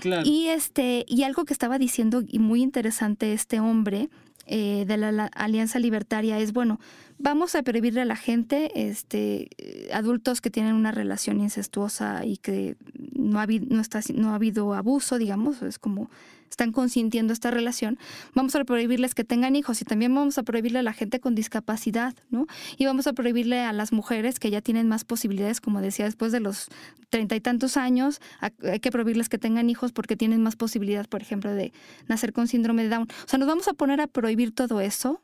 [0.02, 0.24] Claro.
[0.26, 4.10] Y, este, y algo que estaba diciendo y muy interesante este hombre
[4.48, 6.80] eh, de la, Alianza Libertaria es, bueno,
[7.19, 9.49] vamos a prohibirle a la gente, este,
[9.93, 12.77] adultos que tienen una relación incestuosa y que
[13.13, 16.10] no ha, no, está, no ha habido abuso, digamos, es como
[16.49, 17.99] están consintiendo esta relación,
[18.34, 21.36] vamos a prohibirles que tengan hijos y también vamos a prohibirle a la gente con
[21.36, 22.47] discapacidad, ¿no?
[22.77, 26.32] Y vamos a prohibirle a las mujeres que ya tienen más posibilidades, como decía, después
[26.32, 26.69] de los
[27.10, 31.21] treinta y tantos años, hay que prohibirles que tengan hijos porque tienen más posibilidades, por
[31.21, 31.73] ejemplo, de
[32.08, 33.08] nacer con síndrome de Down.
[33.25, 35.21] O sea, nos vamos a poner a prohibir todo eso.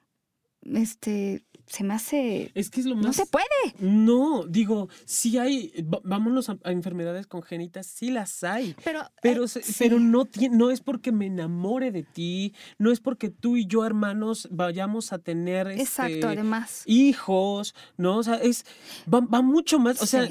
[0.62, 2.52] Este, se me hace.
[2.56, 3.06] Es que es lo más.
[3.06, 3.45] No se puede.
[3.80, 5.73] No, digo, sí hay.
[6.04, 8.76] Vámonos a, enfermedades congénitas, sí las hay.
[8.84, 9.02] Pero.
[9.21, 13.58] Pero, eh, pero no, no es porque me enamore de ti, no es porque tú
[13.58, 15.67] y yo, hermanos, vayamos a tener.
[15.67, 16.84] Exacto, este, además.
[16.86, 18.17] Hijos, ¿no?
[18.17, 18.65] O sea, es.
[19.12, 20.02] Va, mucho más.
[20.02, 20.28] O sea,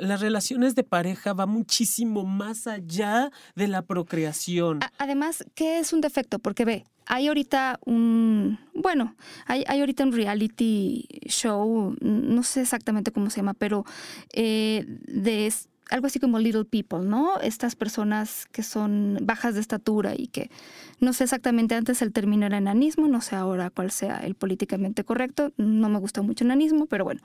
[0.00, 4.80] las relaciones de pareja va muchísimo más allá de la procreación.
[4.98, 6.38] además, ¿qué es un defecto?
[6.38, 9.14] Porque ve, hay ahorita un, bueno,
[9.46, 13.84] hay, hay, ahorita un reality show, no sé exactamente cómo se llama, pero
[14.32, 15.46] eh, de
[15.90, 17.40] algo así como Little People, ¿no?
[17.40, 20.50] Estas personas que son bajas de estatura y que
[20.98, 25.04] no sé exactamente antes el término era enanismo, no sé ahora cuál sea el políticamente
[25.04, 27.20] correcto, no me gusta mucho enanismo, pero bueno.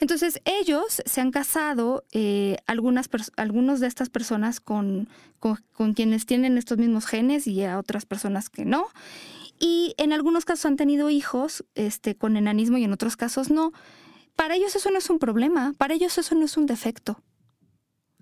[0.00, 5.08] Entonces ellos se han casado, eh, algunas algunos de estas personas con,
[5.38, 8.88] con, quienes tienen estos mismos genes y a otras personas que no.
[9.58, 13.72] Y en algunos casos han tenido hijos este, con enanismo y en otros casos no.
[14.36, 17.20] Para ellos eso no es un problema, para ellos eso no es un defecto.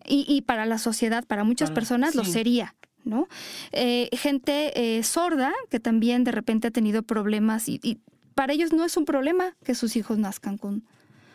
[0.09, 2.75] Y, para la sociedad, para muchas personas lo sería.
[3.05, 3.27] ¿no?
[3.73, 8.01] Eh, gente eh, sorda que también de repente ha tenido problemas y,
[8.35, 10.85] para ellos no es un problema que sus hijos nazcan con,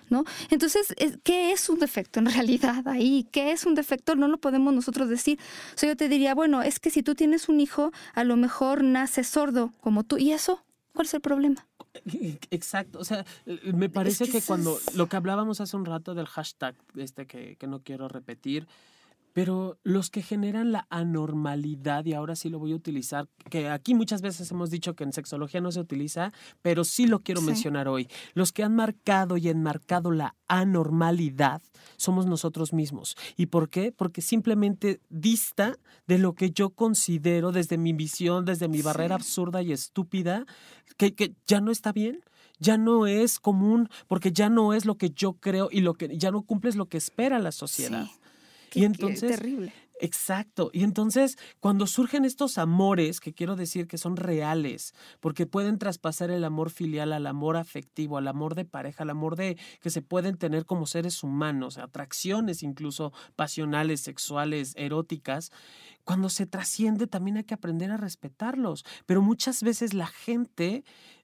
[0.09, 0.23] ¿no?
[0.49, 3.27] Entonces, ¿qué es un defecto en realidad ahí?
[3.29, 4.15] ¿Qué es un defecto?
[4.15, 5.37] No lo podemos nosotros decir.
[5.75, 8.37] O sea, yo te diría, bueno, es que si tú tienes un hijo, a lo
[8.37, 10.17] mejor nace sordo como tú.
[10.17, 10.63] ¿Y eso?
[10.93, 11.67] ¿Cuál es el problema?
[12.51, 16.75] Exacto, o sea, me parece que, cuando lo que hablábamos hace un rato del hashtag,
[16.95, 18.67] este que, que no quiero repetir,
[19.33, 23.95] pero los que generan la anormalidad, y ahora sí lo voy a utilizar, que aquí
[23.95, 27.87] muchas veces hemos dicho que en sexología no se utiliza, pero sí lo quiero mencionar
[27.87, 31.61] hoy, los que han marcado y enmarcado la anormalidad
[31.97, 33.17] somos nosotros mismos.
[33.35, 33.91] ¿Y por qué?
[33.91, 39.61] Porque simplemente dista de lo que yo considero desde mi visión, desde mi barrera absurda
[39.63, 40.45] y estúpida,
[40.97, 42.21] que, que ya no está bien
[42.59, 46.17] ya no es común porque ya no es lo que yo creo y lo que
[46.17, 48.07] ya no cumples lo que espera la sociedad
[48.73, 49.73] y entonces, terrible.
[49.99, 50.69] Exacto.
[50.73, 56.29] Y entonces, cuando surgen estos amores, que quiero decir que son reales, porque pueden traspasar
[56.29, 60.01] el amor filial al amor afectivo, al amor de pareja, al amor de que se
[60.01, 65.51] pueden tener como seres humanos, atracciones incluso pasionales, sexuales, eróticas,
[66.03, 68.83] cuando se trasciende también hay que aprender a respetarlos.
[69.05, 70.83] Pero muchas veces la gente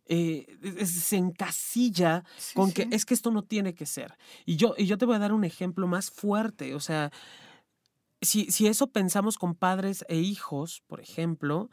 [0.10, 0.46] eh,
[0.86, 2.24] se encasilla
[2.56, 4.18] con que es que esto no tiene que ser.
[4.44, 6.74] Y yo, y yo te voy a dar un ejemplo más fuerte.
[6.74, 7.12] O sea,
[8.20, 11.70] si, si eso pensamos con padres e hijos, por ejemplo,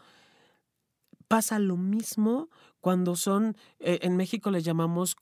[1.29, 5.15] pasa lo mismo cuando son, eh, en México les llamamos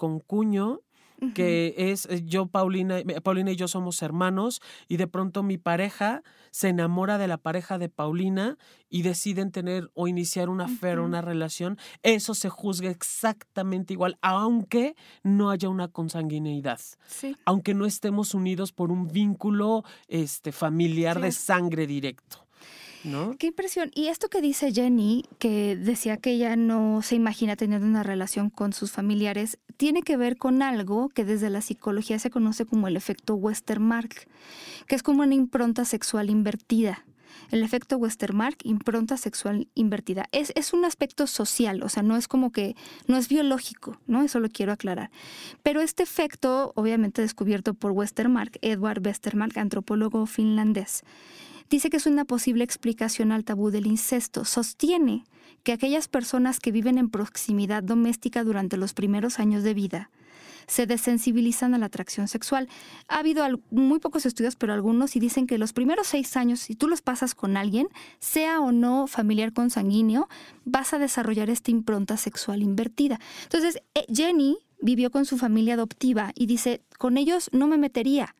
[1.34, 6.22] que es eh, yo, Paulina, Paulina y yo somos hermanos y de pronto mi pareja
[6.50, 11.22] se enamora de la pareja de Paulina y deciden tener o iniciar una fe una
[11.22, 16.80] relación, eso se juzga exactamente igual, aunque no haya una consanguineidad,
[17.44, 22.43] aunque no estemos unidos por un vínculo este, familiar de sangre directo.
[23.38, 23.90] Qué impresión.
[23.94, 28.50] Y esto que dice Jenny, que decía que ella no se imagina teniendo una relación
[28.50, 32.88] con sus familiares, tiene que ver con algo que desde la psicología se conoce como
[32.88, 34.26] el efecto Westermark,
[34.86, 37.04] que es como una impronta sexual invertida.
[37.50, 40.28] El efecto Westermark, impronta sexual invertida.
[40.32, 42.76] Es, es un aspecto social, o sea, no es como que,
[43.06, 44.22] no es biológico, ¿no?
[44.22, 45.10] Eso lo quiero aclarar.
[45.62, 51.02] Pero este efecto, obviamente descubierto por Westermark, Edward Westermark, antropólogo finlandés,
[51.70, 54.44] dice que es una posible explicación al tabú del incesto.
[54.44, 55.24] Sostiene
[55.62, 60.10] que aquellas personas que viven en proximidad doméstica durante los primeros años de vida
[60.66, 62.68] se desensibilizan a la atracción sexual.
[63.08, 66.74] Ha habido muy pocos estudios, pero algunos y dicen que los primeros seis años, si
[66.74, 67.88] tú los pasas con alguien,
[68.18, 70.28] sea o no familiar consanguíneo,
[70.64, 73.18] vas a desarrollar esta impronta sexual invertida.
[73.44, 78.34] Entonces, eh, Jenny vivió con su familia adoptiva y dice, con ellos no me metería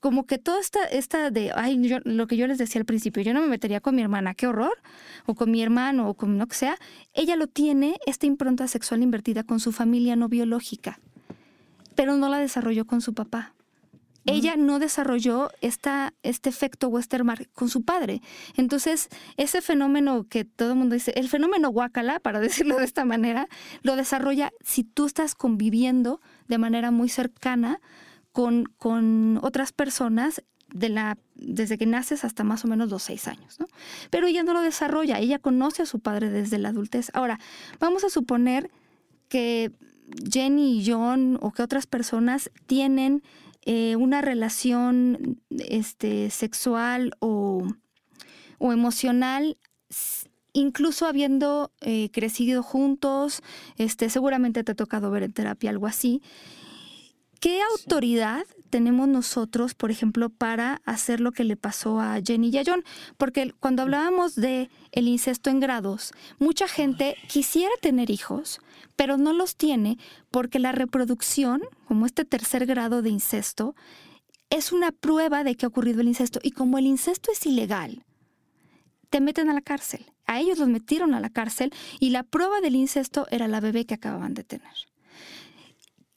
[0.00, 3.34] como que toda esta, esta de, ay, lo que yo les decía al principio, yo
[3.34, 4.78] no me metería con mi hermana, qué horror,
[5.26, 6.78] o con mi hermano, o con lo que sea,
[7.14, 11.00] ella lo tiene, esta impronta sexual invertida con su familia no biológica,
[11.98, 13.54] pero no la desarrolló con su papá.
[14.24, 18.22] Ella no desarrolló esta, este efecto Westermark con su padre.
[18.56, 23.04] Entonces, ese fenómeno que todo el mundo dice, el fenómeno guacala, para decirlo de esta
[23.04, 23.48] manera,
[23.82, 27.80] lo desarrolla si tú estás conviviendo de manera muy cercana
[28.30, 33.58] con, otras personas de la, desde que naces hasta más o menos los seis años,
[33.58, 33.66] ¿no?
[34.10, 37.10] Pero ella no lo desarrolla, ella conoce a su padre desde la adultez.
[37.12, 37.40] Ahora,
[37.80, 38.70] vamos a suponer
[39.28, 39.72] que
[40.30, 43.22] Jenny y John o que otras personas tienen
[43.64, 47.66] eh, una relación este, sexual o,
[48.60, 49.56] emocional
[50.52, 53.42] incluso habiendo eh, crecido juntos,
[53.76, 56.20] este, seguramente te ha tocado ver en terapia algo así,
[57.40, 62.58] ¿Qué autoridad tenemos nosotros, por ejemplo, para hacer lo que le pasó a Jenny y
[62.58, 62.84] a John?
[63.16, 68.60] Porque cuando hablábamos de el incesto en grados, mucha gente quisiera tener hijos,
[68.96, 69.98] pero no los tiene
[70.30, 73.74] porque la reproducción, como este tercer grado de incesto,
[74.50, 76.40] es una prueba de que ha ocurrido el incesto.
[76.42, 78.04] Y como el incesto es ilegal,
[79.10, 80.06] te meten a la cárcel.
[80.26, 83.86] A ellos los metieron a la cárcel y la prueba del incesto era la bebé
[83.86, 84.72] que acababan de tener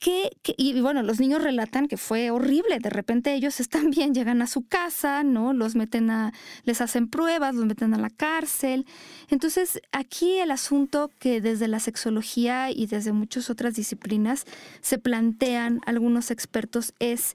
[0.04, 2.78] y bueno, los niños relatan que fue horrible.
[2.80, 5.52] De repente ellos están bien, llegan a su casa, ¿no?
[5.52, 6.32] Los meten a,
[6.64, 8.86] les hacen pruebas, los meten a la cárcel.
[9.28, 14.44] Entonces, aquí el asunto que desde la sexología y desde muchas otras disciplinas
[14.80, 17.34] se plantean algunos expertos es,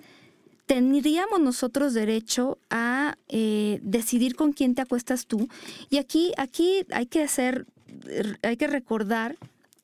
[0.65, 5.47] ¿tendríamos nosotros derecho a eh, decidir con quién te acuestas tú?
[5.89, 7.65] Y aquí, aquí hay que hacer,
[8.41, 9.37] hay que recordar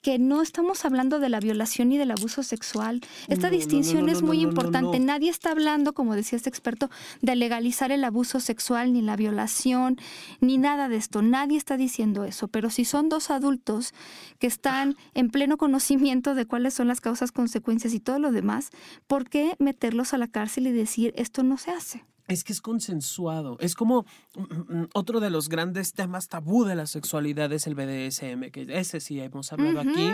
[0.04, 3.00] que no estamos hablando de la violación ni del abuso sexual.
[3.30, 5.00] Esta distinción es muy importante.
[5.00, 6.92] Nadie está hablando, como decía este experto,
[7.22, 9.98] de legalizar el abuso sexual, ni la violación,
[10.42, 11.22] ni nada de esto.
[11.22, 12.50] Nadie está diciendo eso.
[12.50, 13.94] Pero si son dos adultos
[14.40, 18.72] que están en pleno conocimiento de cuáles son las causas, consecuencias y todo lo demás,
[19.08, 22.04] ¿por qué meterlos a la cárcel y decir esto no se hace?
[22.28, 23.58] Es que es consensuado.
[23.60, 24.06] Es como
[24.36, 24.42] mm,
[24.76, 29.00] mm, otro de los grandes temas tabú de la sexualidad es el BDSM, que ese
[29.00, 30.12] sí hemos hablado aquí.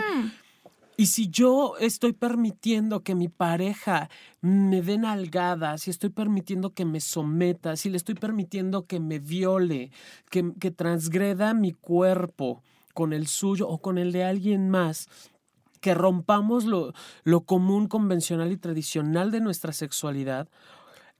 [0.96, 4.10] Y si yo estoy permitiendo que mi pareja
[4.42, 9.18] me dé nalgadas, si estoy permitiendo que me someta, si le estoy permitiendo que me
[9.18, 9.92] viole,
[10.28, 15.08] que, que transgreda mi cuerpo con el suyo o con el de alguien más,
[15.80, 16.92] que rompamos lo,
[17.24, 20.48] lo común, convencional y tradicional de nuestra sexualidad,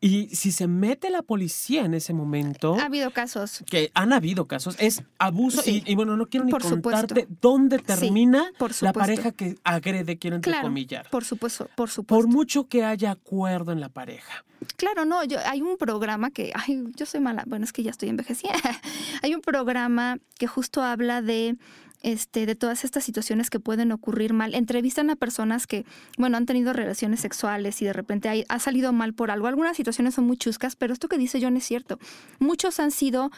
[0.01, 2.75] y si se mete la policía en ese momento.
[2.81, 3.63] Ha habido casos.
[3.69, 4.77] Que han habido casos.
[4.79, 5.63] Es abuso.
[5.67, 11.09] Y, bueno, no quiero ni contarte dónde termina la pareja que agrede, quiero entrecomillar.
[11.11, 12.25] por supuesto, por supuesto.
[12.25, 14.45] Por mucho que haya acuerdo en la pareja.
[14.77, 17.91] Claro, no, yo, hay un programa que, ay, yo soy mala, bueno, es que ya
[17.91, 18.53] estoy envejecida.
[19.23, 21.57] hay un programa que justo habla de
[22.03, 24.55] este, de todas estas situaciones que pueden ocurrir mal.
[24.55, 25.85] Entrevistan a personas que,
[26.19, 29.47] bueno, han tenido relaciones sexuales y de repente ha salido mal por algo.
[29.47, 31.99] Algunas situaciones son muy chuscas, pero esto que dice John es cierto.
[32.39, 33.31] Muchos han sido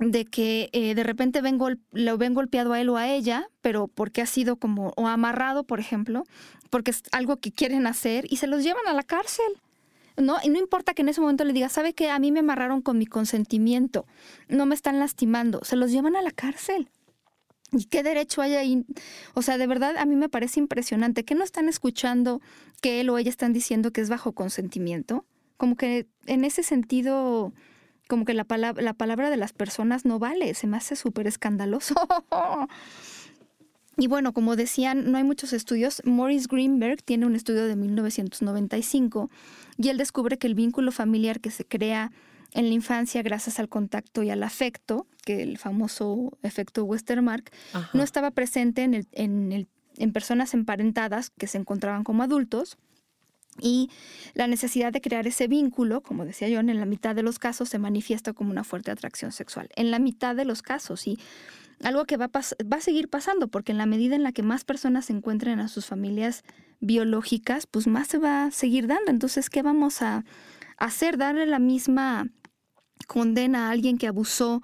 [0.00, 1.58] de que eh, de repente ven
[1.92, 5.64] lo ven golpeado a él o a ella, pero porque ha sido como, o amarrado,
[5.64, 6.24] por ejemplo,
[6.70, 9.60] porque es algo que quieren hacer y se los llevan a la cárcel.
[10.16, 10.36] ¿no?
[10.42, 12.10] Y no importa que en ese momento le diga, ¿sabe qué?
[12.10, 14.06] A mí me amarraron con mi consentimiento,
[14.48, 16.88] no me están lastimando, se los llevan a la cárcel.
[17.72, 18.84] ¿Y qué derecho hay ahí?
[19.34, 22.42] O sea, de verdad a mí me parece impresionante que no están escuchando
[22.82, 25.24] que él o ella están diciendo que es bajo consentimiento.
[25.56, 27.52] Como que en ese sentido,
[28.08, 31.26] como que la, palabra, la palabra de las personas no vale, se me hace súper
[31.26, 31.94] escandaloso.
[33.96, 36.02] y bueno, como decían, no hay muchos estudios.
[36.04, 39.30] Maurice Greenberg tiene un estudio de 1995
[39.78, 42.12] y él descubre que el vínculo familiar que se crea
[42.54, 47.50] en la infancia, gracias al contacto y al afecto, que el famoso efecto Westermark,
[47.94, 52.76] no estaba presente en, el, en, el, en personas emparentadas que se encontraban como adultos.
[53.60, 53.90] Y
[54.32, 57.68] la necesidad de crear ese vínculo, como decía yo, en la mitad de los casos
[57.68, 59.68] se manifiesta como una fuerte atracción sexual.
[59.76, 61.06] En la mitad de los casos.
[61.06, 61.18] Y
[61.82, 64.42] algo que va a, va a seguir pasando, porque en la medida en la que
[64.42, 66.44] más personas se encuentren a sus familias
[66.80, 69.10] biológicas, pues más se va a seguir dando.
[69.10, 70.24] Entonces, ¿qué vamos a
[70.78, 71.18] hacer?
[71.18, 72.28] Darle la misma
[73.06, 74.62] condena a alguien que abusó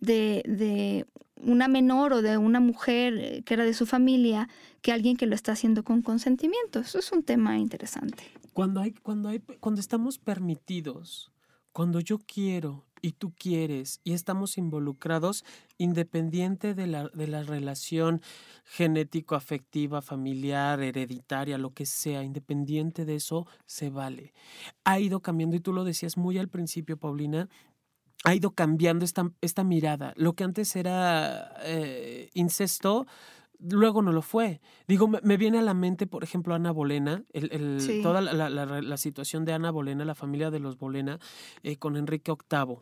[0.00, 1.06] de, de
[1.42, 4.48] una menor o de una mujer eh, que era de su familia
[4.82, 6.80] que alguien que lo está haciendo con consentimiento.
[6.80, 8.24] Eso es un tema interesante.
[8.52, 11.32] Cuando hay, cuando hay, cuando estamos permitidos,
[11.72, 15.44] cuando yo quiero y tú quieres y estamos involucrados
[15.76, 18.20] independiente de la, de la relación
[18.64, 24.32] genético, afectiva, familiar, hereditaria, lo que sea, independiente de eso, se vale.
[24.84, 27.48] Ha ido cambiando, y tú lo decías muy al principio, Paulina,
[28.28, 30.12] ha ido cambiando esta, esta mirada.
[30.16, 33.06] Lo que antes era eh, incesto,
[33.58, 34.60] luego no lo fue.
[34.86, 39.46] Digo, me, viene a la mente, por ejemplo, Ana Bolena, el, toda la, la, situación
[39.46, 41.18] de Ana Bolena, la familia de los Bolena,
[41.62, 42.76] eh, con Enrique VIII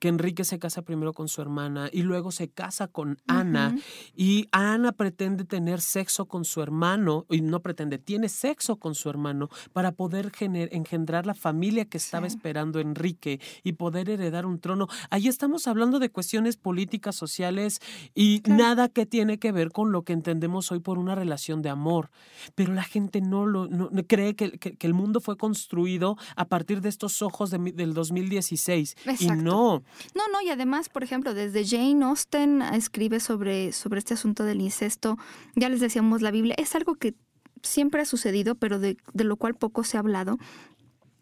[0.00, 3.76] que Enrique se casa primero con su hermana y luego se casa con Ana
[4.16, 9.10] y Ana pretende tener sexo con su hermano y no pretende, tiene sexo con su
[9.10, 14.88] hermano para poder engendrar la familia que estaba esperando Enrique y poder heredar un trono.
[15.10, 17.80] Ahí estamos hablando de cuestiones políticas, sociales
[18.14, 21.68] y nada que tiene que ver con lo que entendemos hoy por una relación de
[21.68, 22.10] amor.
[22.54, 23.68] Pero la gente no lo
[24.08, 29.82] cree que, el mundo fue construido a partir de estos ojos del 2016 y no.
[30.14, 34.60] No, no, y además, por ejemplo, desde Jane Austen escribe sobre, sobre este asunto del
[34.60, 35.18] incesto,
[35.54, 37.14] ya les decíamos, la Biblia es algo que
[37.62, 40.38] siempre ha sucedido, pero de, lo cual poco se ha hablado.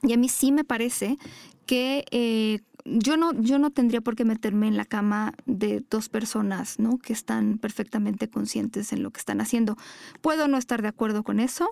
[0.02, 1.18] Y a mí sí me parece
[1.66, 6.08] que eh, yo, no, yo no tendría por qué meterme en la cama de dos
[6.08, 6.98] personas ¿no?
[6.98, 9.76] que están perfectamente conscientes en lo que están haciendo.
[10.20, 11.68] Puedo no estar de acuerdo con eso,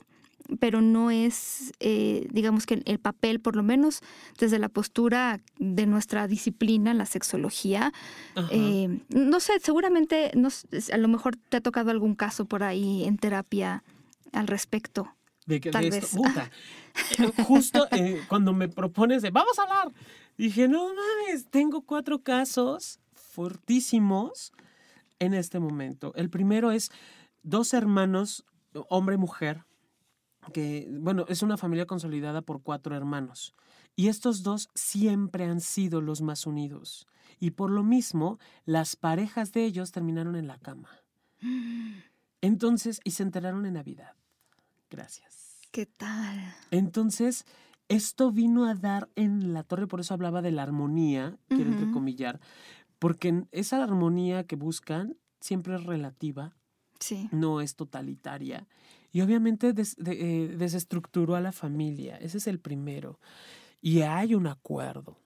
[0.61, 4.01] pero no es, eh, digamos que el papel, por lo menos
[4.39, 7.93] desde la postura de nuestra disciplina, la sexología.
[8.51, 10.33] Eh, no sé, seguramente
[10.93, 13.83] a lo mejor te ha tocado algún caso por ahí en terapia
[14.33, 15.13] al respecto.
[15.47, 16.23] De, que, de esto,
[17.19, 17.89] eh, justo
[18.29, 19.93] cuando me propones de vamos a hablar,
[20.37, 24.53] dije, no mames, tengo cuatro casos fortísimos
[25.21, 26.13] en este momento.
[26.17, 26.91] El primero es
[27.45, 28.45] dos hermanos,
[28.89, 29.65] hombre y mujer,
[30.53, 33.55] que, bueno, es una familia consolidada por cuatro hermanos.
[33.95, 37.07] Y estos dos siempre han sido los más unidos.
[37.41, 40.89] Y por lo mismo, las parejas de ellos terminaron en la cama.
[42.41, 44.15] Entonces, y se enteraron en Navidad.
[44.91, 45.59] Gracias.
[45.73, 46.55] ¿Qué tal?
[46.71, 47.45] Entonces,
[47.89, 52.41] esto vino a dar en la torre, por eso hablaba de la armonía, quiero entrecomillar,
[52.99, 56.57] porque esa armonía que buscan siempre es relativa,
[56.99, 57.29] sí.
[57.31, 58.67] no es totalitaria
[59.17, 59.73] y obviamente
[60.05, 62.19] eh, desestructuró a la familia.
[62.19, 63.19] Ese es el primero.
[63.81, 65.17] Y hay un acuerdo.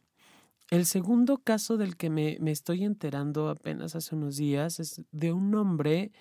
[0.71, 5.53] El segundo caso del que me, estoy enterando apenas hace unos días es de un
[5.57, 6.13] hombre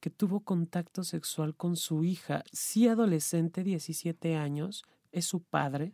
[0.00, 5.92] que tuvo contacto sexual con su hija, sí adolescente, 17 años, es su padre,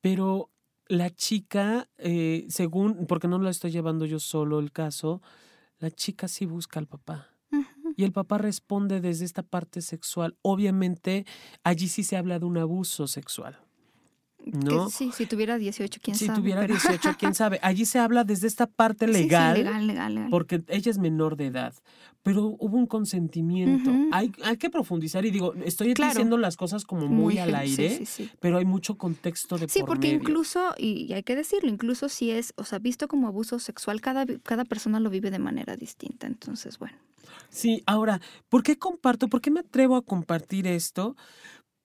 [0.00, 0.48] pero
[0.86, 5.20] la chica, eh, según, porque no lo estoy llevando yo solo el caso,
[5.78, 7.28] la chica sí busca al papá
[7.98, 10.38] y el papá responde desde esta parte sexual.
[10.42, 11.26] Obviamente,
[11.64, 13.58] allí sí se habla de un abuso sexual.
[14.52, 14.90] ¿No?
[14.90, 16.34] sí, si tuviera 18, quién sabe.
[16.34, 17.58] Si tuviera 18, quién sabe.
[17.62, 21.36] Allí se habla desde esta parte legal, sí, legal, legal, legal, porque ella es menor
[21.36, 21.74] de edad,
[22.22, 23.90] pero hubo un consentimiento.
[24.12, 28.02] hay, hay que profundizar y digo, estoy diciendo las cosas como muy, al aire,
[28.40, 32.52] pero hay mucho contexto de Sí, porque incluso, y hay que decirlo, incluso si es,
[32.56, 36.26] o sea, visto como abuso sexual, cada, cada persona lo vive de manera distinta.
[36.26, 36.96] Entonces, bueno.
[37.50, 39.28] Sí, ahora, ¿por qué comparto?
[39.28, 41.16] ¿Por qué me atrevo a compartir esto?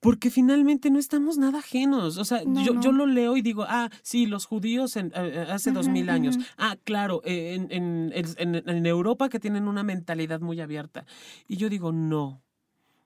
[0.04, 2.18] Porque finalmente no estamos nada ajenos.
[2.18, 5.70] O sea, yo, yo, lo leo y digo, ah, sí, los judíos en, eh, hace
[5.70, 6.38] dos mil años.
[6.58, 11.06] Ah, claro, en, en, en, Europa que tienen una mentalidad muy abierta.
[11.48, 12.42] Y yo digo, no,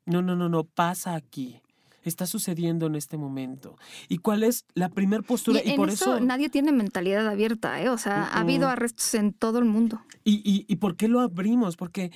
[0.06, 1.62] no, no, no, no, pasa aquí
[2.02, 3.76] está sucediendo en este momento
[4.08, 7.90] y cuál es la primer postura y, por eso, nadie tiene mentalidad abierta ¿eh?
[7.90, 11.20] o sea ha habido arrestos en todo el mundo y, y, y por qué lo
[11.20, 12.10] abrimos porque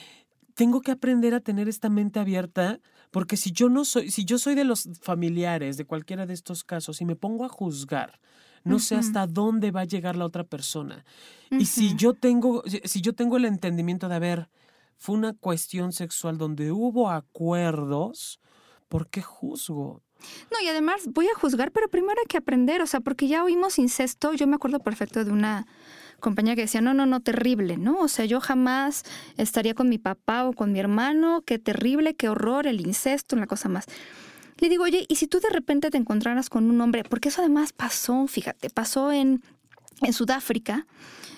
[0.54, 2.80] tengo que aprender a tener esta mente abierta,
[3.12, 6.64] porque si yo no soy, si yo soy de los familiares de cualquiera de estos
[6.64, 8.18] casos y me pongo a juzgar,
[8.64, 11.04] no sé hasta dónde va a llegar la otra persona.
[11.50, 14.48] Y si yo tengo, si yo tengo el entendimiento de, haber
[14.96, 18.40] fue una cuestión sexual donde hubo acuerdos,
[18.88, 20.00] ¿por qué juzgo?
[20.50, 23.44] No, y además voy a juzgar, pero primero hay que aprender, o sea, porque ya
[23.44, 25.66] oímos incesto, yo me acuerdo perfecto de una
[26.22, 27.98] compañera que decía, no, no, no, terrible, ¿no?
[27.98, 29.04] O sea, yo jamás
[29.36, 33.46] estaría con mi papá o con mi hermano, qué terrible, qué horror, el incesto, una
[33.46, 33.86] cosa más.
[34.58, 37.02] Le digo, oye, ¿y si tú de repente te encontraras con un hombre?
[37.04, 39.42] Porque eso además pasó, fíjate, pasó en,
[40.00, 40.86] en Sudáfrica.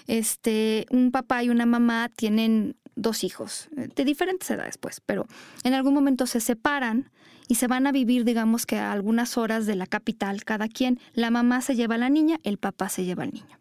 [0.07, 5.27] Este, un papá y una mamá tienen dos hijos, de diferentes edades, pues, pero
[5.65, 7.11] en algún momento se separan
[7.49, 11.01] y se van a vivir, digamos que a algunas horas de la capital cada quien.
[11.15, 13.59] La mamá se lleva a la niña, el papá se lleva al niño.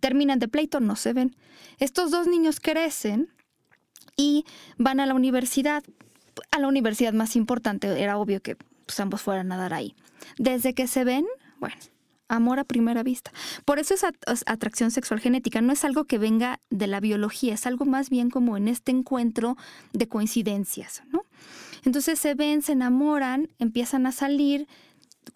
[0.00, 1.36] Terminan de pleito, no se ven.
[1.78, 3.28] Estos dos niños crecen
[4.16, 4.44] y
[4.78, 5.82] van a la universidad,
[6.50, 8.56] a la universidad más importante, era obvio que
[8.86, 9.94] pues, ambos fueran a dar ahí.
[10.38, 11.26] Desde que se ven,
[11.58, 11.76] bueno,
[12.28, 13.30] amor a primera vista.
[13.64, 14.04] Por eso es
[14.46, 18.30] atracción sexual genética, no es algo que venga de la biología, es algo más bien
[18.30, 19.56] como en este encuentro
[19.92, 21.24] de coincidencias, ¿no?
[21.84, 24.66] Entonces se ven, se enamoran, empiezan a salir,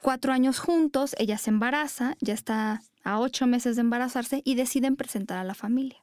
[0.01, 4.97] cuatro años juntos, ella se embaraza, ya está a ocho meses de embarazarse y deciden
[4.97, 6.03] presentar a la familia.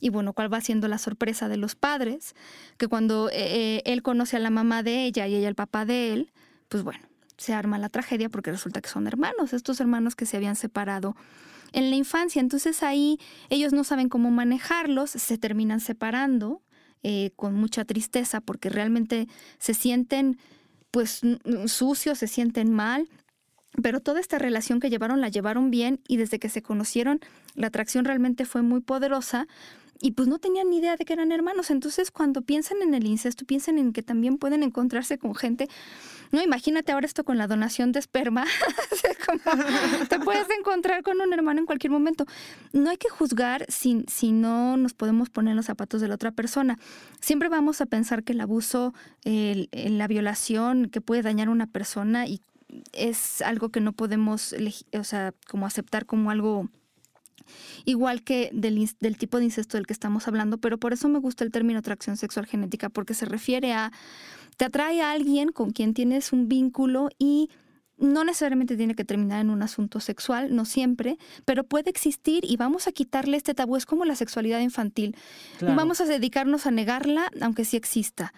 [0.00, 2.34] Y bueno, ¿cuál va siendo la sorpresa de los padres?
[2.78, 5.84] Que cuando eh, eh, él conoce a la mamá de ella y ella el papá
[5.84, 6.32] de él,
[6.68, 6.98] pues bueno,
[7.36, 11.14] se arma la tragedia porque resulta que son hermanos, estos hermanos que se habían separado
[11.72, 12.40] en la infancia.
[12.40, 16.60] Entonces ahí ellos no saben cómo manejarlos, se terminan separando
[17.04, 19.28] eh, con mucha tristeza porque realmente
[19.58, 20.38] se sienten
[20.90, 21.20] pues
[21.66, 23.08] sucios, se sienten mal,
[23.82, 27.20] pero toda esta relación que llevaron la llevaron bien y desde que se conocieron
[27.54, 29.46] la atracción realmente fue muy poderosa
[30.00, 31.70] y pues no tenían ni idea de que eran hermanos.
[31.70, 35.68] Entonces cuando piensan en el incesto, piensan en que también pueden encontrarse con gente
[36.34, 38.44] no, imagínate ahora esto con la donación de esperma.
[40.08, 42.26] te puedes encontrar con un hermano en cualquier momento.
[42.72, 46.16] No hay que juzgar si, si no nos podemos poner en los zapatos de la
[46.16, 46.76] otra persona.
[47.20, 48.94] Siempre vamos a pensar que el abuso,
[49.24, 52.40] la violación, que puede dañar a una persona y
[52.92, 54.54] es algo que no podemos,
[54.98, 56.68] o sea, como aceptar como algo
[57.84, 61.18] igual que del, del, tipo de incesto del que estamos hablando, pero por eso me
[61.18, 63.92] gusta el término atracción sexual genética, porque se refiere a
[64.56, 67.50] te atrae a alguien con quien tienes un vínculo y
[67.96, 72.56] no necesariamente tiene que terminar en un asunto sexual, no siempre, pero puede existir y
[72.56, 73.76] vamos a quitarle este tabú.
[73.76, 75.16] Es como la sexualidad infantil.
[75.60, 78.32] Vamos a dedicarnos a negarla, aunque sí exista.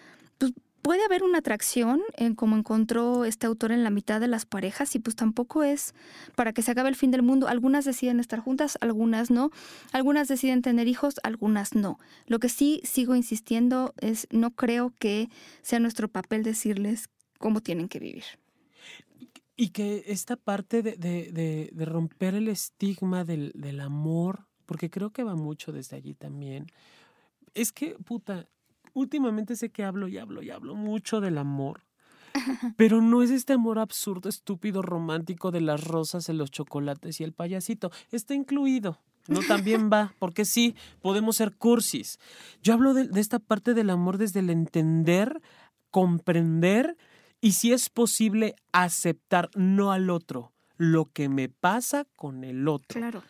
[0.81, 4.95] Puede haber una atracción, en como encontró este autor en la mitad de las parejas,
[4.95, 5.93] y pues tampoco es
[6.35, 7.47] para que se acabe el fin del mundo.
[7.47, 9.51] Algunas deciden estar juntas, algunas no.
[9.91, 11.99] Algunas deciden tener hijos, algunas no.
[12.27, 15.29] Lo que sí sigo insistiendo es, no creo que
[15.61, 18.23] sea nuestro papel decirles cómo tienen que vivir.
[19.55, 25.09] Y que esta parte de, de, de, romper el estigma del, del amor, porque creo
[25.09, 26.67] que va mucho desde allí también.
[27.55, 28.47] Es que, puta,
[28.97, 31.81] últimamente sé que hablo y hablo y hablo mucho del amor.
[32.77, 37.33] Pero no es este amor absurdo, estúpido, romántico de las rosas, los chocolates y el
[37.33, 37.91] payasito.
[38.11, 38.99] Está incluido.
[39.27, 42.19] No también va, porque sí, podemos ser cursis.
[42.61, 45.41] Yo hablo de, de esta parte del amor desde el entender,
[45.91, 46.97] comprender
[47.39, 52.99] y si es posible aceptar, no al otro, lo que me pasa con el otro.
[52.99, 53.21] Claro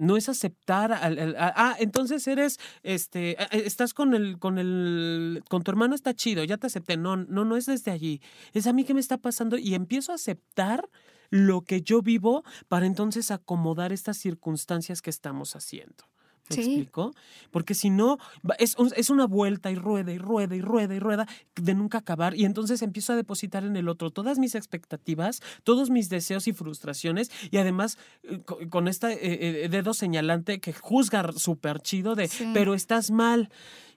[0.00, 5.70] no es aceptar al, ah entonces eres este estás con el con el con tu
[5.70, 8.20] hermano está chido ya te acepté no no no es desde allí
[8.52, 10.88] es a mí que me está pasando y empiezo a aceptar
[11.30, 16.09] lo que yo vivo para entonces acomodar estas circunstancias que estamos haciendo
[16.50, 17.14] ¿Me explico?
[17.50, 18.18] Porque si no,
[18.58, 22.34] es, es, una vuelta y rueda y rueda y rueda y rueda de nunca acabar.
[22.34, 26.52] Y entonces empiezo a depositar en el otro todas mis expectativas, todos mis deseos y
[26.52, 27.30] frustraciones.
[27.50, 33.50] Y además, eh, con, este dedo señalante que juzga súper chido de, pero estás mal.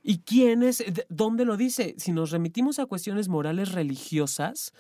[0.04, 0.84] ¿Y quién es?
[1.08, 1.96] ¿Dónde lo dice?
[1.98, 4.74] Si nos remitimos a cuestiones morales religiosas,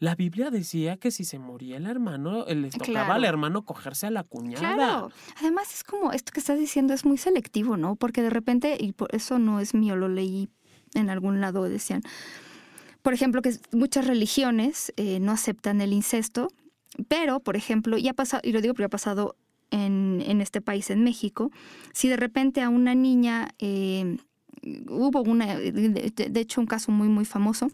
[0.00, 4.06] la Biblia decía que si se moría el hermano, eh, le tocaba al hermano cogerse
[4.06, 4.74] a la cuñada.
[4.74, 5.10] Claro.
[5.40, 7.96] Además, es como esto que estás diciendo es muy selectivo, ¿no?
[7.96, 10.48] Porque de repente, y por eso no es mío, lo leí
[10.94, 12.02] en algún lado, decían,
[13.02, 16.48] por ejemplo, que muchas religiones eh, no aceptan el incesto,
[17.08, 19.36] pero, por ejemplo, ya ha pasado, y lo digo porque ha pasado
[19.70, 21.50] en, en este país, en México,
[21.92, 24.18] si de repente a una niña, eh,
[24.88, 27.70] hubo una, de hecho, un caso muy, muy famoso,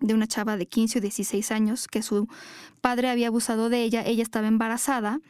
[0.00, 2.28] de una chava de 15 o 16 años que su
[2.80, 5.20] padre había abusado de ella, ella estaba embarazada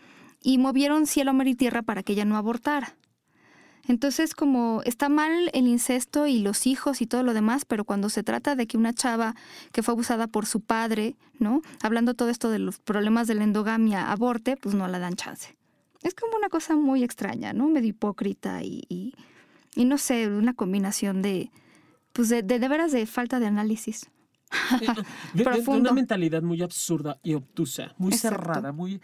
[0.43, 2.97] y movieron cielo, mar y tierra para que ella no abortara.
[3.89, 8.11] Entonces, como está mal el incesto y los hijos y todo lo demás, pero cuando
[8.11, 9.35] se trata de que una chava
[9.73, 11.63] que fue abusada por su padre, ¿no?
[11.83, 15.57] Hablando todo esto de los problemas de la endogamia, aborte, pues no la dan chance.
[16.03, 17.69] Es como una cosa muy extraña, ¿no?
[17.69, 18.85] Medio hipócrita y,
[19.75, 21.51] y, no sé, una combinación de,
[22.13, 24.11] pues de, de, de veras de falta de análisis.
[25.35, 29.01] de, una mentalidad muy absurda y obtusa, muy cerrada, muy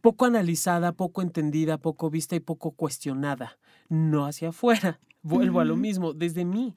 [0.00, 3.58] poco analizada, poco entendida, poco vista y poco cuestionada.
[3.88, 4.98] No hacia afuera.
[5.22, 6.76] Vuelvo a lo mismo, desde mí.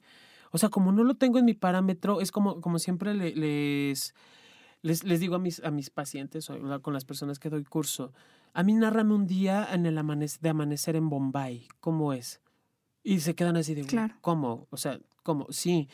[0.50, 4.14] O sea, como no lo tengo en mi parámetro, es como, como siempre les,
[4.82, 8.12] les, digo a mis, a mis pacientes o con las personas que doy curso.
[8.52, 9.96] A mí nárrame un día en el
[10.40, 11.66] de amanecer en Bombay.
[11.80, 12.40] ¿Cómo es?
[13.02, 14.14] Y se quedan así de, claro.
[14.20, 14.68] ¿cómo?
[14.70, 15.46] O sea, ¿cómo?
[15.50, 15.88] Sí,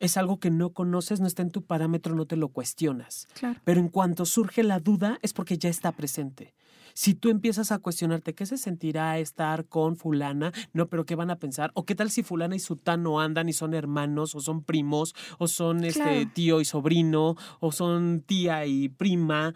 [0.00, 3.28] es algo que no conoces, no está en tu parámetro, no te lo cuestionas.
[3.34, 3.60] Claro.
[3.64, 6.54] Pero en cuanto surge la duda es porque ya está presente.
[6.94, 11.30] Si tú empiezas a cuestionarte qué se sentirá estar con fulana, no, pero qué van
[11.30, 14.62] a pensar, o qué tal si fulana y sutano andan y son hermanos, o son
[14.62, 19.54] primos, o son este tío y sobrino, o son tía y prima.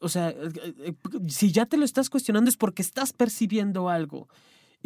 [0.00, 0.94] O sea, eh, eh,
[1.26, 4.28] si ya te lo estás cuestionando es porque estás percibiendo algo.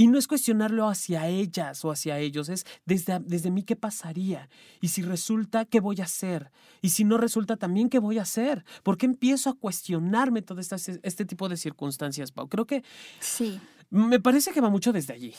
[0.00, 4.48] Y no es cuestionarlo hacia ellas o hacia ellos, es desde, desde mí qué pasaría.
[4.80, 6.50] Y si resulta, ¿qué voy a hacer?
[6.80, 8.64] Y si no resulta también, ¿qué voy a hacer?
[8.82, 12.48] ¿Por qué empiezo a cuestionarme todo este, este tipo de circunstancias, Pau?
[12.48, 12.82] Creo que...
[13.18, 13.60] Sí.
[13.90, 15.34] Me parece que va mucho desde allí.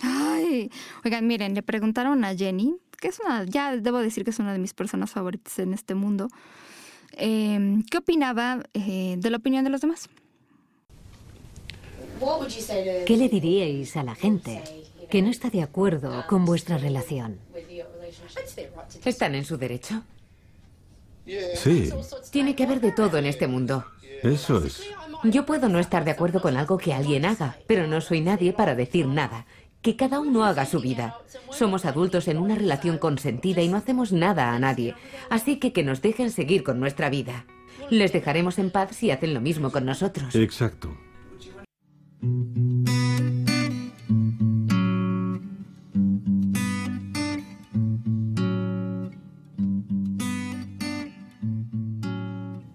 [0.00, 0.70] Ay,
[1.04, 4.54] oigan, miren, le preguntaron a Jenny, que es una, ya debo decir que es una
[4.54, 6.28] de mis personas favoritas en este mundo,
[7.12, 10.08] em, ¿qué opinaba eh, de la opinión de los demás?
[13.06, 14.62] ¿Qué le diríais a la gente
[15.10, 17.38] que no está de acuerdo con vuestra relación?
[19.04, 20.02] ¿Están en su derecho?
[21.54, 21.90] Sí.
[22.30, 23.84] Tiene que haber de todo en este mundo.
[24.22, 24.82] Eso es.
[25.24, 28.52] Yo puedo no estar de acuerdo con algo que alguien haga, pero no soy nadie
[28.52, 29.46] para decir nada.
[29.82, 31.18] Que cada uno haga su vida.
[31.50, 34.94] Somos adultos en una relación consentida y no hacemos nada a nadie.
[35.30, 37.46] Así que que nos dejen seguir con nuestra vida.
[37.90, 40.34] Les dejaremos en paz si hacen lo mismo con nosotros.
[40.34, 40.96] Exacto.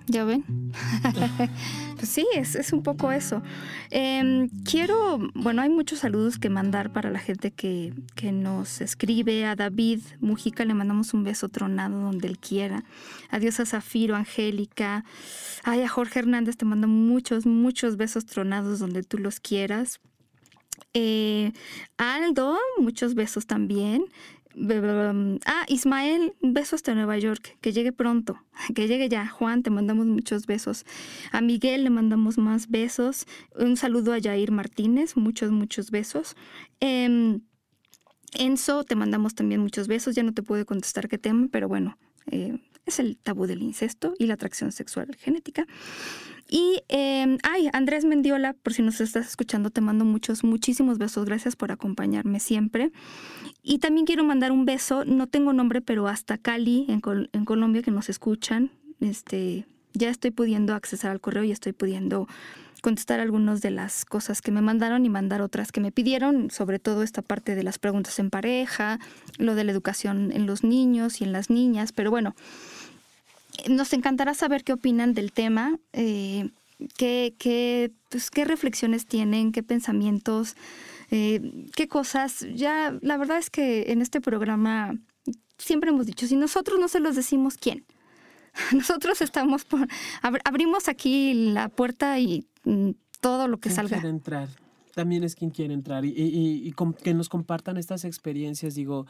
[0.07, 0.43] ¿Ya ven?
[2.05, 3.41] sí, es, es, un poco eso.
[3.89, 9.45] Em, quiero, bueno, hay muchos saludos que mandar para la gente que, que, nos escribe.
[9.45, 12.83] A David Mujica le mandamos un beso tronado donde él quiera.
[13.29, 15.05] Adiós a Zafiro, Angélica.
[15.63, 19.99] Ay, a Jorge Hernández te mando muchos, muchos besos tronados donde tú los quieras.
[20.93, 21.51] Eh,
[21.97, 24.05] Aldo, muchos besos también.
[25.45, 28.39] Ah, Ismael, besos hasta Nueva York, que llegue pronto,
[28.75, 29.27] que llegue ya.
[29.27, 30.85] Juan, te mandamos muchos besos.
[31.31, 33.25] A Miguel le mandamos más besos.
[33.55, 36.35] Un saludo a Jair Martínez, muchos, muchos besos.
[36.79, 37.41] Em,
[38.35, 40.15] Enzo, te mandamos también muchos besos.
[40.15, 41.97] Ya no te puedo contestar qué tema, pero bueno,
[42.31, 45.65] eh, es el tabú del incesto y la atracción sexual genética.
[46.55, 51.25] Y, eh, ay, Andrés Mendiola, por si nos estás escuchando, te mando muchos, muchísimos besos.
[51.25, 52.91] Gracias por acompañarme siempre.
[53.63, 57.01] Y también quiero mandar un beso, no tengo nombre, pero hasta Cali, en,
[57.33, 58.69] en Colombia, que nos escuchan.
[58.99, 62.27] Este, ya estoy pudiendo accesar al correo y estoy pudiendo
[62.83, 66.77] contestar algunas de las cosas que me mandaron y mandar otras que me pidieron, sobre
[66.77, 68.99] todo esta parte de las preguntas en pareja,
[69.39, 72.35] lo de la educación en los niños y en las niñas, pero bueno,
[73.69, 76.49] nos encantará saber qué opinan del tema, eh,
[76.97, 80.55] qué, qué, pues, qué reflexiones tienen, qué pensamientos,
[81.11, 82.45] eh, qué cosas.
[82.53, 84.95] Ya, la verdad es que en este programa
[85.57, 87.85] siempre hemos dicho, si nosotros no se los decimos, ¿quién?
[88.73, 89.87] Nosotros estamos por,
[90.43, 93.97] abrimos aquí la puerta y mm, todo lo que salga.
[93.97, 94.49] Quiere entrar.
[94.93, 98.75] También es quien quiere entrar y, y, y, que nos compartan estas experiencias.
[98.75, 99.07] Digo,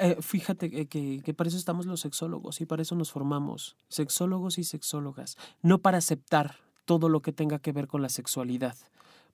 [0.00, 4.58] eh, fíjate que, que, para eso estamos los sexólogos y para eso nos formamos, sexólogos
[4.58, 8.76] y sexólogas, no para aceptar todo lo que tenga que ver con la sexualidad,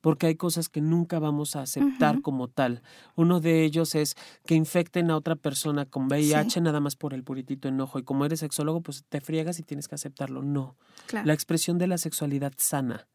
[0.01, 2.83] porque hay cosas que nunca vamos a aceptar como tal.
[3.17, 7.25] Uno de ellos es que infecten a otra persona con VIH nada más por el
[7.25, 10.43] puritito enojo y como eres sexólogo, pues te friegas y tienes que aceptarlo.
[10.43, 10.77] No.
[11.25, 13.09] La expresión de la sexualidad sana.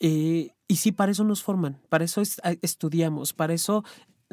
[0.00, 2.22] Eh, y sí, para eso nos forman, para eso
[2.62, 3.84] estudiamos, para eso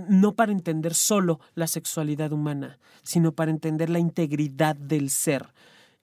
[0.08, 5.54] no para entender solo la sexualidad humana, sino para entender la integridad del ser.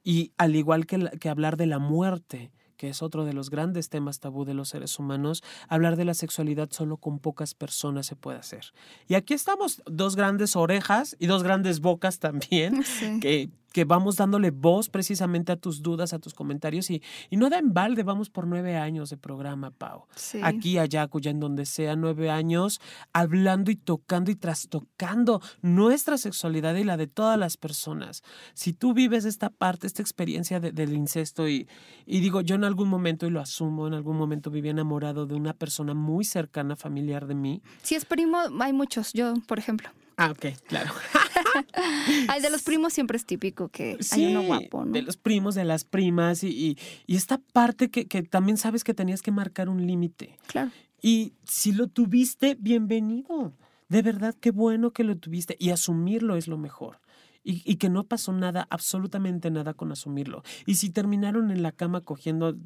[0.03, 3.89] Y al igual que, que hablar de la muerte, que es otro de los grandes
[3.89, 8.17] temas tabú de los seres humanos, hablar de la sexualidad solo con pocas personas se
[8.17, 8.73] puede hacer.
[9.09, 12.85] Y aquí estamos, dos grandes orejas y dos grandes bocas también,
[13.21, 17.51] que que vamos dándole voz precisamente a tus dudas, a tus comentarios y, y no
[17.51, 20.07] da en balde, vamos por nueve años de programa, Pau.
[20.43, 22.81] Aquí, allá, cuya en donde sea, nueve años,
[23.13, 28.23] hablando y tocando y trastocando nuestra sexualidad y la de todas las personas.
[28.55, 31.69] Si tú vives esta parte, esta experiencia del incesto y,
[32.07, 35.35] y digo, yo en algún momento, y lo asumo, en algún momento viví enamorado de
[35.35, 37.61] una persona muy cercana, familiar de mí.
[37.83, 40.93] Si es primo, hay muchos, yo, por ejemplo Ah, ok, claro.
[42.29, 44.93] Ay, de los primos siempre es típico que hay uno guapo, ¿no?
[44.93, 48.95] De los primos, de las primas y, y, esta parte que, que, también sabes que
[48.95, 50.39] tenías que marcar un límite.
[50.47, 50.71] Claro.
[51.03, 53.53] Y si lo tuviste, bienvenido.
[53.89, 55.57] De verdad, qué bueno que lo tuviste.
[55.59, 57.01] Y asumirlo es lo mejor.
[57.49, 60.43] Y, que no pasó nada, absolutamente nada con asumirlo.
[60.67, 62.57] Y si terminaron en la cama cogiendo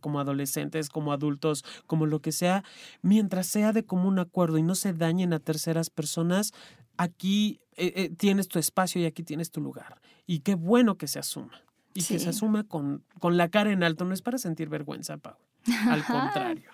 [0.00, 2.64] como adolescentes, como adultos, como lo que sea,
[3.02, 6.52] mientras sea de común acuerdo y no se dañen a terceras personas,
[6.96, 10.00] aquí eh, eh, tienes tu espacio y aquí tienes tu lugar.
[10.26, 11.62] Y qué bueno que se asuma.
[11.94, 14.04] Y que se asuma con, con la cara en alto.
[14.04, 15.36] No es para sentir vergüenza, Pau.
[15.88, 16.70] Al contrario.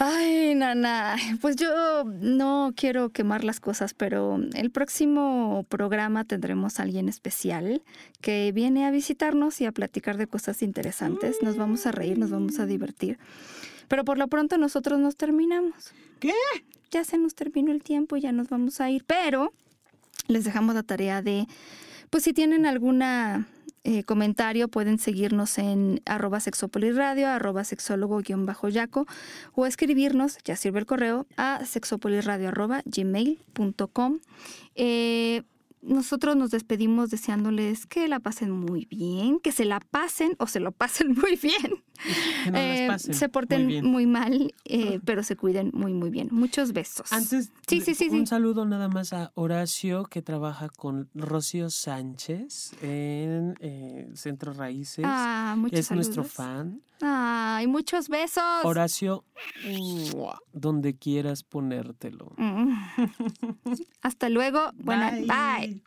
[0.00, 6.84] Ay, Nana, pues yo no quiero quemar las cosas, pero el próximo programa tendremos a
[6.84, 7.82] alguien especial
[8.20, 11.38] que viene a visitarnos y a platicar de cosas interesantes.
[11.42, 13.18] Nos vamos a reír, nos vamos a divertir.
[13.88, 15.92] Pero por lo pronto nosotros nos terminamos.
[16.20, 16.32] ¿Qué?
[16.90, 19.52] Ya se nos terminó el tiempo, ya nos vamos a ir, pero
[20.26, 21.46] les dejamos la tarea de,
[22.10, 23.46] pues si tienen alguna
[23.84, 29.06] eh, comentario pueden seguirnos en arroba sexopoliradio, arroba sexólogo-yaco
[29.54, 34.18] o escribirnos, ya sirve el correo, a sexopoliradio arroba gmail.com.
[34.74, 35.42] Eh,
[35.80, 40.60] nosotros nos despedimos deseándoles que la pasen muy bien, que se la pasen o se
[40.60, 41.82] lo pasen muy bien.
[42.54, 46.28] Eh, se porten muy, mal, eh, pero se cuiden muy, muy bien.
[46.30, 47.12] Muchos besos.
[47.12, 52.72] Antes, sí, sí, sí, un saludo nada más a Horacio, que trabaja con Rocío Sánchez
[52.82, 55.04] en eh, Centro Raíces.
[55.06, 56.80] Ah, es nuestro fan.
[57.00, 58.42] Ay, muchos besos.
[58.64, 59.24] Horacio,
[60.52, 62.32] donde quieras ponértelo.
[62.36, 62.72] Mm.
[64.02, 64.72] Hasta luego.
[64.74, 65.82] Buena, bye.